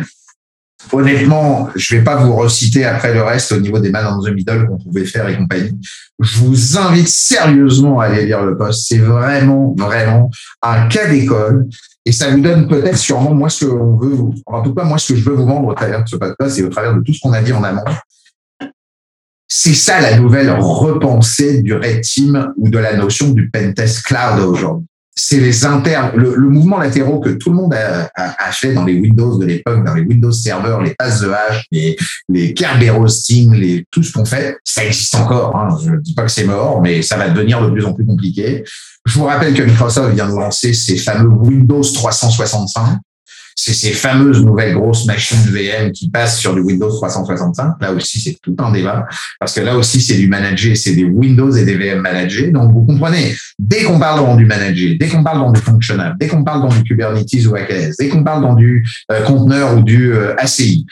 [0.92, 4.32] Honnêtement, je vais pas vous reciter après le reste au niveau des man on the
[4.32, 5.72] middle qu'on pouvait faire et compagnie.
[6.20, 8.88] Je vous invite sérieusement à aller lire le poste.
[8.88, 10.30] C'est vraiment, vraiment
[10.62, 11.68] un cas d'école.
[12.06, 14.98] Et ça vous donne peut-être sûrement, moi, ce que on veut, en tout cas, moi,
[14.98, 17.02] ce que je veux vous vendre au travers de ce podcast et au travers de
[17.02, 17.82] tout ce qu'on a dit en amont,
[19.56, 24.40] c'est ça la nouvelle repensée du Red Team ou de la notion du Pentest Cloud
[24.40, 24.88] aujourd'hui.
[25.16, 29.38] C'est les internes, le, mouvement latéraux que tout le monde a, fait dans les Windows
[29.38, 31.32] de l'époque, dans les Windows Server, les passes de
[31.70, 31.96] les,
[32.30, 35.56] les Kerberos Roasting, les, tout ce qu'on fait, ça existe encore.
[35.56, 35.78] Hein.
[35.86, 38.08] Je ne dis pas que c'est mort, mais ça va devenir de plus en plus
[38.08, 38.64] compliqué.
[39.06, 42.98] Je vous rappelle que Microsoft vient de lancer ses fameux Windows 365
[43.56, 47.76] c'est ces fameuses nouvelles grosses machines VM qui passent sur du Windows 365.
[47.82, 49.06] Là aussi, c'est tout un débat
[49.40, 52.52] parce que là aussi, c'est du manager, c'est des Windows et des VM managés.
[52.52, 56.16] Donc, vous comprenez, dès qu'on parle dans du manager, dès qu'on parle dans du functional,
[56.20, 59.78] dès qu'on parle dans du Kubernetes ou AKS, dès qu'on parle dans du euh, conteneur
[59.78, 60.86] ou du euh, ACI,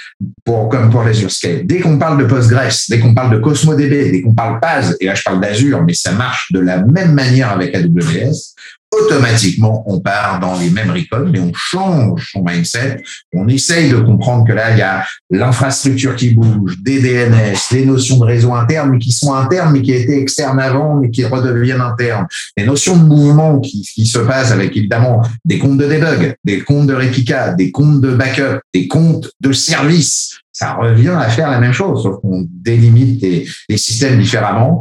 [0.44, 4.12] pour, comme pour l'Azure Scale, dès qu'on parle de Postgres, dès qu'on parle de CosmoDB,
[4.12, 7.14] dès qu'on parle PAS, et là je parle d'Azure, mais ça marche de la même
[7.14, 8.56] manière avec AWS,
[8.92, 13.02] automatiquement, on part dans les mêmes recons, mais on change son mindset.
[13.34, 17.86] On essaye de comprendre que là, il y a l'infrastructure qui bouge, des DNS, des
[17.86, 21.24] notions de réseau interne, mais qui sont internes, mais qui étaient externes avant, mais qui
[21.24, 22.28] redeviennent internes.
[22.58, 26.60] Les notions de mouvement qui, qui se passent avec évidemment des comptes de debug, des
[26.60, 31.50] comptes de réplica, des comptes de backup, des comptes de service, ça revient à faire
[31.50, 33.20] la même chose, sauf qu'on délimite
[33.68, 34.80] les, systèmes différemment.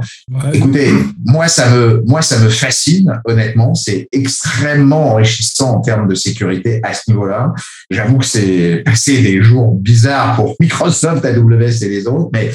[0.53, 0.91] Écoutez,
[1.25, 6.81] moi ça me moi ça me fascine honnêtement, c'est extrêmement enrichissant en termes de sécurité
[6.83, 7.55] à ce niveau-là.
[7.91, 12.51] J'avoue que c'est passé des jours bizarres pour Microsoft, AWS et les autres, mais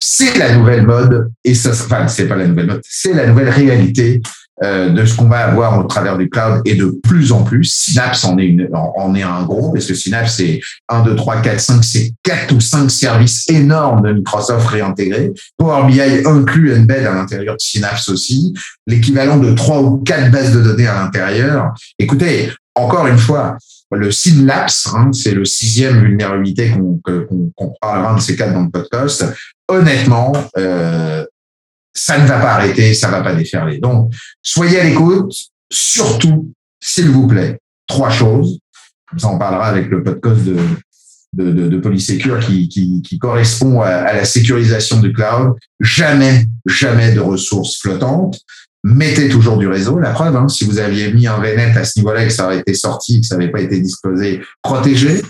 [0.00, 3.50] c'est la nouvelle mode et ça, enfin, c'est pas la nouvelle mode, c'est la nouvelle
[3.50, 4.22] réalité
[4.62, 7.64] euh, de ce qu'on va avoir au travers du cloud et de plus en plus.
[7.64, 11.42] Synapse en est, une, en, est un gros, parce que Synapse, c'est 1, 2, 3,
[11.42, 15.32] 4, 5, c'est 4 ou 5 services énormes de Microsoft réintégrés.
[15.56, 18.54] Power BI inclut Embed à l'intérieur de Synapse aussi,
[18.86, 21.72] l'équivalent de 3 ou 4 bases de données à l'intérieur.
[21.98, 23.56] Écoutez, encore une fois,
[23.90, 28.70] le Synapse, hein, c'est le sixième vulnérabilité qu'on qu parlera de ces quatre dans le
[28.70, 29.24] podcast.
[29.68, 31.21] Honnêtement, euh,
[31.94, 33.78] ça ne va pas arrêter, ça ne va pas déferler.
[33.78, 34.12] Donc,
[34.42, 35.34] soyez à l'écoute,
[35.70, 38.58] surtout, s'il vous plaît, trois choses.
[39.16, 40.56] Ça, on parlera avec le podcast de,
[41.34, 45.54] de, de, de Polysecure qui, qui, qui correspond à, à, la sécurisation du cloud.
[45.80, 48.40] Jamais, jamais de ressources flottantes.
[48.84, 49.98] Mettez toujours du réseau.
[49.98, 52.46] La preuve, hein, si vous aviez mis un VNet à ce niveau-là et que ça
[52.46, 55.22] aurait été sorti, que ça n'avait pas été disposé, protégez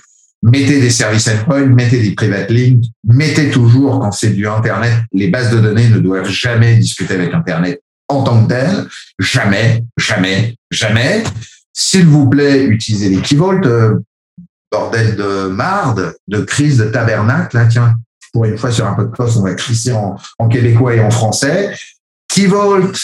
[0.43, 5.28] mettez des services endpoint, mettez des private links, mettez toujours, quand c'est du Internet, les
[5.28, 8.86] bases de données ne doivent jamais discuter avec Internet en tant que tel.
[9.18, 11.22] Jamais, jamais, jamais.
[11.72, 13.99] S'il vous plaît, utilisez les Keyvolt, euh,
[14.70, 17.57] bordel de marde, de crise de tabernacle.
[17.57, 17.95] Là, tiens,
[18.32, 21.74] pour une fois sur un podcast, on va crisser en, en québécois et en français.
[22.28, 22.99] Keyvolt,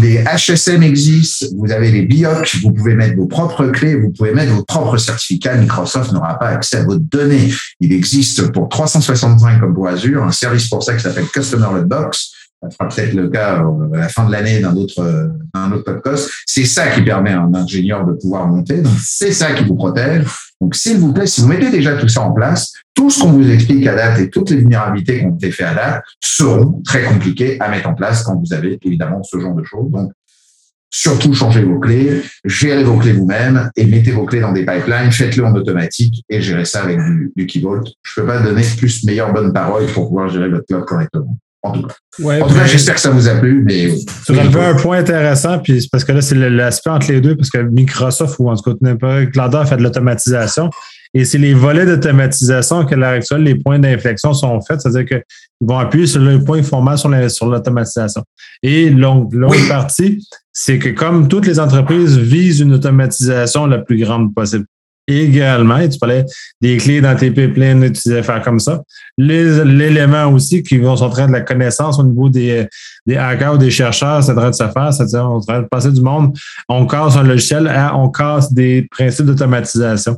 [0.00, 4.32] les HSM existent, vous avez les BIOC, vous pouvez mettre vos propres clés, vous pouvez
[4.32, 5.56] mettre vos propres certificats.
[5.56, 7.52] Microsoft n'aura pas accès à vos données.
[7.80, 12.32] Il existe pour 365 comme pour Azure un service pour ça qui s'appelle Customer Loadbox.
[12.62, 15.72] Ça sera peut-être le cas euh, à la fin de l'année d'un autre, euh, d'un
[15.72, 16.28] autre podcast.
[16.44, 18.82] C'est ça qui permet à un ingénieur de pouvoir monter.
[19.02, 20.26] C'est ça qui vous protège.
[20.60, 23.32] Donc, s'il vous plaît, si vous mettez déjà tout ça en place, tout ce qu'on
[23.32, 26.82] vous explique à date et toutes les vulnérabilités qui ont été faites à date seront
[26.84, 29.90] très compliquées à mettre en place quand vous avez évidemment ce genre de choses.
[29.90, 30.12] Donc,
[30.90, 35.10] surtout changez vos clés, gérez vos clés vous-même et mettez vos clés dans des pipelines,
[35.12, 37.84] faites-le en automatique et gérez ça avec du, du Keyvault.
[38.02, 41.38] Je peux pas donner plus meilleure bonne parole pour pouvoir gérer votre cloud correctement.
[41.62, 43.62] En tout cas, ouais, en tout cas j'espère que ça vous a plu.
[43.66, 43.94] Mais,
[44.24, 47.50] tu relevais un point intéressant, puis parce que là, c'est l'aspect entre les deux, parce
[47.50, 50.70] que Microsoft, ou en tout cas, pas, Cloudor fait de l'automatisation.
[51.12, 55.22] Et c'est les volets d'automatisation que l'heure actuelle, les points d'inflexion sont faits, c'est-à-dire qu'ils
[55.66, 58.22] vont appuyer sur le point format sur l'automatisation.
[58.62, 59.68] Et l'autre oui.
[59.68, 64.66] partie, c'est que comme toutes les entreprises visent une automatisation la plus grande possible
[65.18, 66.24] également, et tu parlais
[66.60, 68.82] des clés dans tes pipelines, tu disais faire comme ça.
[69.18, 72.66] L'élément aussi qui vont train de la connaissance au niveau des,
[73.06, 75.66] des hackers ou des chercheurs, c'est en train de se faire, c'est-à-dire on en de
[75.66, 76.36] passer du monde,
[76.68, 80.16] on casse un logiciel à on casse des principes d'automatisation.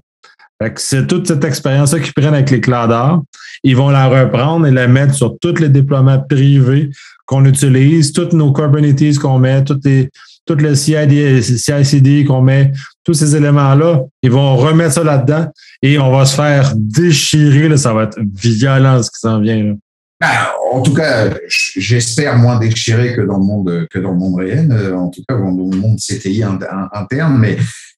[0.76, 3.20] C'est toute cette expérience-là qu'ils prennent avec les clouders.
[3.64, 6.90] Ils vont la reprendre et la mettre sur tous les déploiements privés
[7.26, 10.10] qu'on utilise, toutes nos Kubernetes qu'on met, toutes les,
[10.46, 12.72] tout le CICD qu'on met,
[13.04, 15.46] tous ces éléments-là, ils vont remettre ça là-dedans
[15.82, 17.76] et on va se faire déchirer.
[17.76, 19.74] Ça va être violent ce qui s'en vient.
[20.20, 20.28] Ben,
[20.72, 24.70] en tout cas, j'espère moins déchiré que dans le monde que dans le monde réel.
[24.70, 26.44] Euh, en tout cas, dans le monde CTI
[26.92, 27.56] interne, mais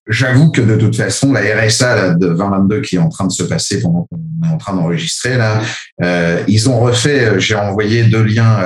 [0.08, 3.42] j'avoue que de toute façon, la RSA de 2022 qui est en train de se
[3.42, 5.60] passer pendant qu'on est en train d'enregistrer là,
[6.02, 7.26] euh, ils ont refait.
[7.26, 8.58] Euh, j'ai envoyé deux liens.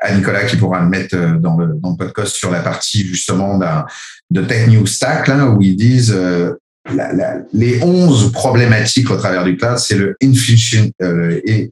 [0.00, 3.04] À Nicolas qui pourra le mettre euh, dans le, dans le podcast sur la partie
[3.06, 3.58] justement
[4.30, 6.54] de Tech News Stack, là, où ils disent euh,
[6.94, 11.70] la, la, les 11 problématiques au travers du cloud, c'est le infusion, euh, et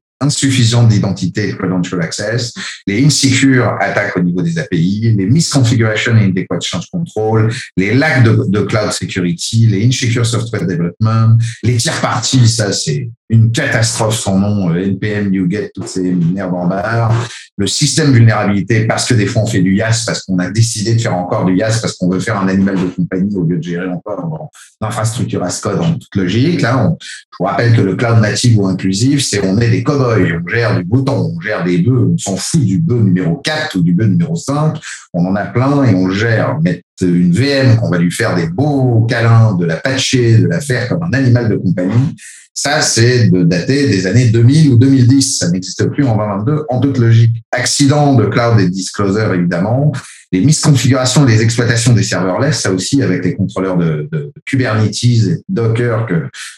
[0.88, 2.52] d'identité credential access,
[2.86, 8.24] les insecure attaques au niveau des API, les misconfiguration et inadequate change control, les lags
[8.24, 14.18] de, de, cloud security, les insecure software development, les tiers parties, ça c'est une catastrophe
[14.18, 17.12] sans nom, euh, NPM, NuGet, toutes ces nerfs en barre,
[17.56, 20.94] le système vulnérabilité parce que des fois on fait du YAS, parce qu'on a décidé
[20.94, 23.56] de faire encore du YAS, parce qu'on veut faire un animal de compagnie au lieu
[23.56, 24.50] de gérer encore
[24.80, 26.60] l'infrastructure as code en toute logique.
[26.60, 29.82] Là, on, je vous rappelle que le cloud native ou inclusif, c'est on est des
[29.82, 33.36] cowboys, on gère du bouton, on gère des bœufs, on s'en fout du bœuf numéro
[33.36, 34.78] 4 ou du bœuf numéro 5,
[35.14, 36.60] on en a plein et on gère.
[36.60, 40.60] Mettre une VM, on va lui faire des beaux câlins, de la patcher, de la
[40.60, 42.14] faire comme un animal de compagnie
[42.58, 45.38] ça, c'est de dater des années 2000 ou 2010.
[45.38, 47.36] Ça n'existe plus en 2022 en toute logique.
[47.52, 49.92] Accident de cloud et disclosure, évidemment.
[50.32, 54.08] Les misconfigurations des exploitations des serverless, ça aussi avec les contrôleurs de,
[54.46, 56.06] Kubernetes et Docker,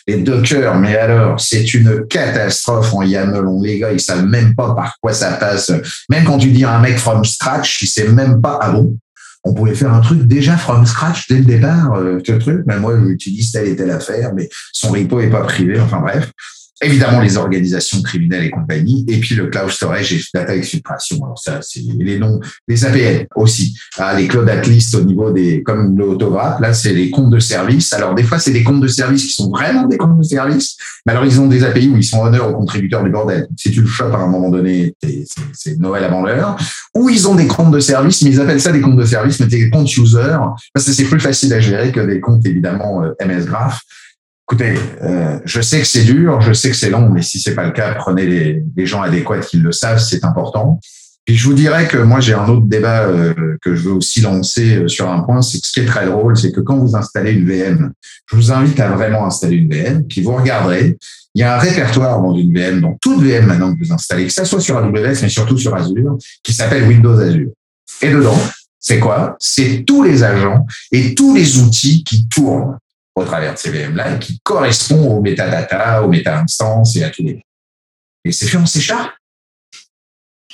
[0.07, 3.45] les Docker, mais alors, c'est une catastrophe en YAML.
[3.63, 5.73] Les gars, ils savent même pas par quoi ça passe.
[6.09, 8.97] Même quand tu dis un mec from scratch, il sait même pas, ah bon,
[9.45, 12.63] on pouvait faire un truc déjà from scratch dès le départ, euh, ce truc.
[12.67, 15.79] Mais moi, j'utilise telle et telle affaire, mais son repo est pas privé.
[15.81, 16.31] Enfin bref.
[16.83, 21.17] Évidemment les organisations criminelles et compagnie, et puis le cloud storage et data exfiltration.
[21.25, 23.77] Alors ça, c'est les noms, les APL aussi.
[23.97, 27.41] Ah, les cloud at least au niveau des, comme l'autographe, là, c'est les comptes de
[27.41, 27.93] service.
[27.93, 30.77] Alors des fois, c'est des comptes de service qui sont vraiment des comptes de service,
[31.05, 33.49] mais alors ils ont des API où ils sont honneurs aux contributeurs du bordel.
[33.57, 34.95] Si tu le chopes à un moment donné,
[35.53, 36.57] c'est Noël avant l'heure.
[36.95, 39.41] Ou ils ont des comptes de service, mais ils appellent ça des comptes de service,
[39.41, 40.37] mais des comptes user,
[40.73, 43.81] parce que c'est plus facile à gérer que des comptes évidemment euh, MS Graph.
[44.51, 47.55] Écoutez, euh, je sais que c'est dur, je sais que c'est long, mais si c'est
[47.55, 50.81] pas le cas, prenez les, gens adéquats qui le savent, c'est important.
[51.27, 54.23] Et je vous dirais que moi, j'ai un autre débat euh, que je veux aussi
[54.23, 56.79] lancer euh, sur un point, c'est que ce qui est très drôle, c'est que quand
[56.79, 57.93] vous installez une VM,
[58.25, 60.97] je vous invite à vraiment installer une VM, puis vous regarderez,
[61.35, 64.29] il y a un répertoire dans une VM, dans toute VM maintenant que vous installez,
[64.29, 67.51] que ça soit sur AWS, mais surtout sur Azure, qui s'appelle Windows Azure.
[68.01, 68.41] Et dedans,
[68.81, 69.37] c'est quoi?
[69.41, 72.79] C'est tous les agents et tous les outils qui tournent
[73.19, 77.43] au travers de ces VM-là qui correspondent aux metadata, aux méta-instances et à tous les.
[78.25, 78.81] Et c'est fait en C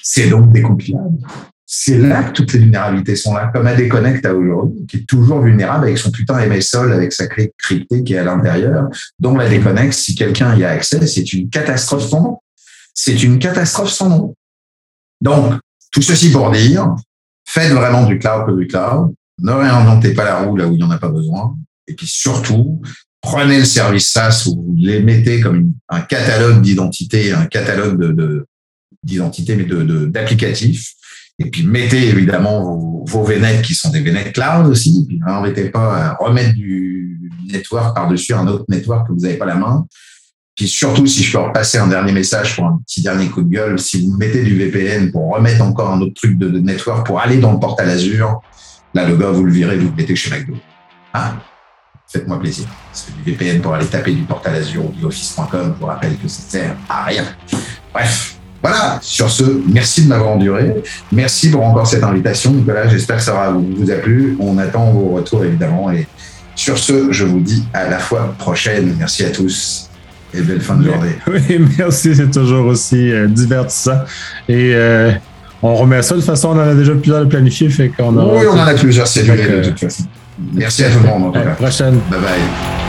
[0.00, 1.18] C'est donc décompilable.
[1.66, 5.08] C'est là que toutes les vulnérabilités sont là, comme AD Connect à aujourd'hui, qui est
[5.08, 8.88] toujours vulnérable avec son putain MSOL, avec sa clé cryptée qui est à l'intérieur,
[9.18, 12.38] dont la Connect, si quelqu'un y a accès, c'est une catastrophe sans nom.
[12.92, 14.34] C'est une catastrophe sans nom.
[15.20, 15.54] Donc,
[15.90, 16.94] tout ceci pour dire,
[17.46, 20.76] faites vraiment du cloud pour du cloud, ne réinventez pas la roue là où il
[20.76, 21.56] n'y en a pas besoin,
[21.86, 22.80] et puis surtout,
[23.20, 28.46] prenez le service SaaS où vous les mettez comme un catalogue d'identité, un catalogue de,
[29.02, 30.92] d'identité, mais de, d'applicatifs.
[31.38, 35.02] Et puis mettez évidemment vos, vos VNet qui sont des VNet cloud aussi.
[35.02, 37.20] Et puis n'embêtez pas à remettre du
[37.50, 39.86] network par-dessus un autre network que vous n'avez pas la main.
[40.54, 43.48] Puis surtout, si je peux repasser un dernier message pour un petit dernier coup de
[43.48, 47.20] gueule, si vous mettez du VPN pour remettre encore un autre truc de, network pour
[47.20, 48.40] aller dans le portal Azure,
[48.94, 50.54] là, le gars, vous le virez, vous le mettez chez McDo.
[51.12, 51.34] Ah,
[52.14, 52.66] faites-moi plaisir.
[52.90, 55.86] Parce que du VPN pour aller taper du portal Azure ou du Office.com, je vous
[55.86, 57.24] rappelle que ça sert à rien.
[57.92, 58.98] Bref, voilà.
[59.02, 60.76] Sur ce, merci de m'avoir enduré.
[61.10, 62.88] Merci pour encore cette invitation, Nicolas.
[62.88, 64.36] J'espère que ça vous a plu.
[64.40, 65.90] On attend vos retours, évidemment.
[65.90, 66.06] Et
[66.54, 68.94] sur ce, je vous dis à la fois prochaine.
[68.98, 69.90] Merci à tous
[70.32, 71.16] et belle fin de journée.
[71.26, 72.14] Oui, merci.
[72.14, 74.00] C'est toujours aussi euh, divertissant.
[74.48, 75.10] Et euh,
[75.62, 77.68] on remet ça de toute façon, on en a déjà plusieurs planifiés.
[77.70, 80.04] Fait qu'on Oui, on en a plusieurs cellulaires de toute façon.
[80.38, 81.36] Merci à tout le monde.
[81.36, 82.83] En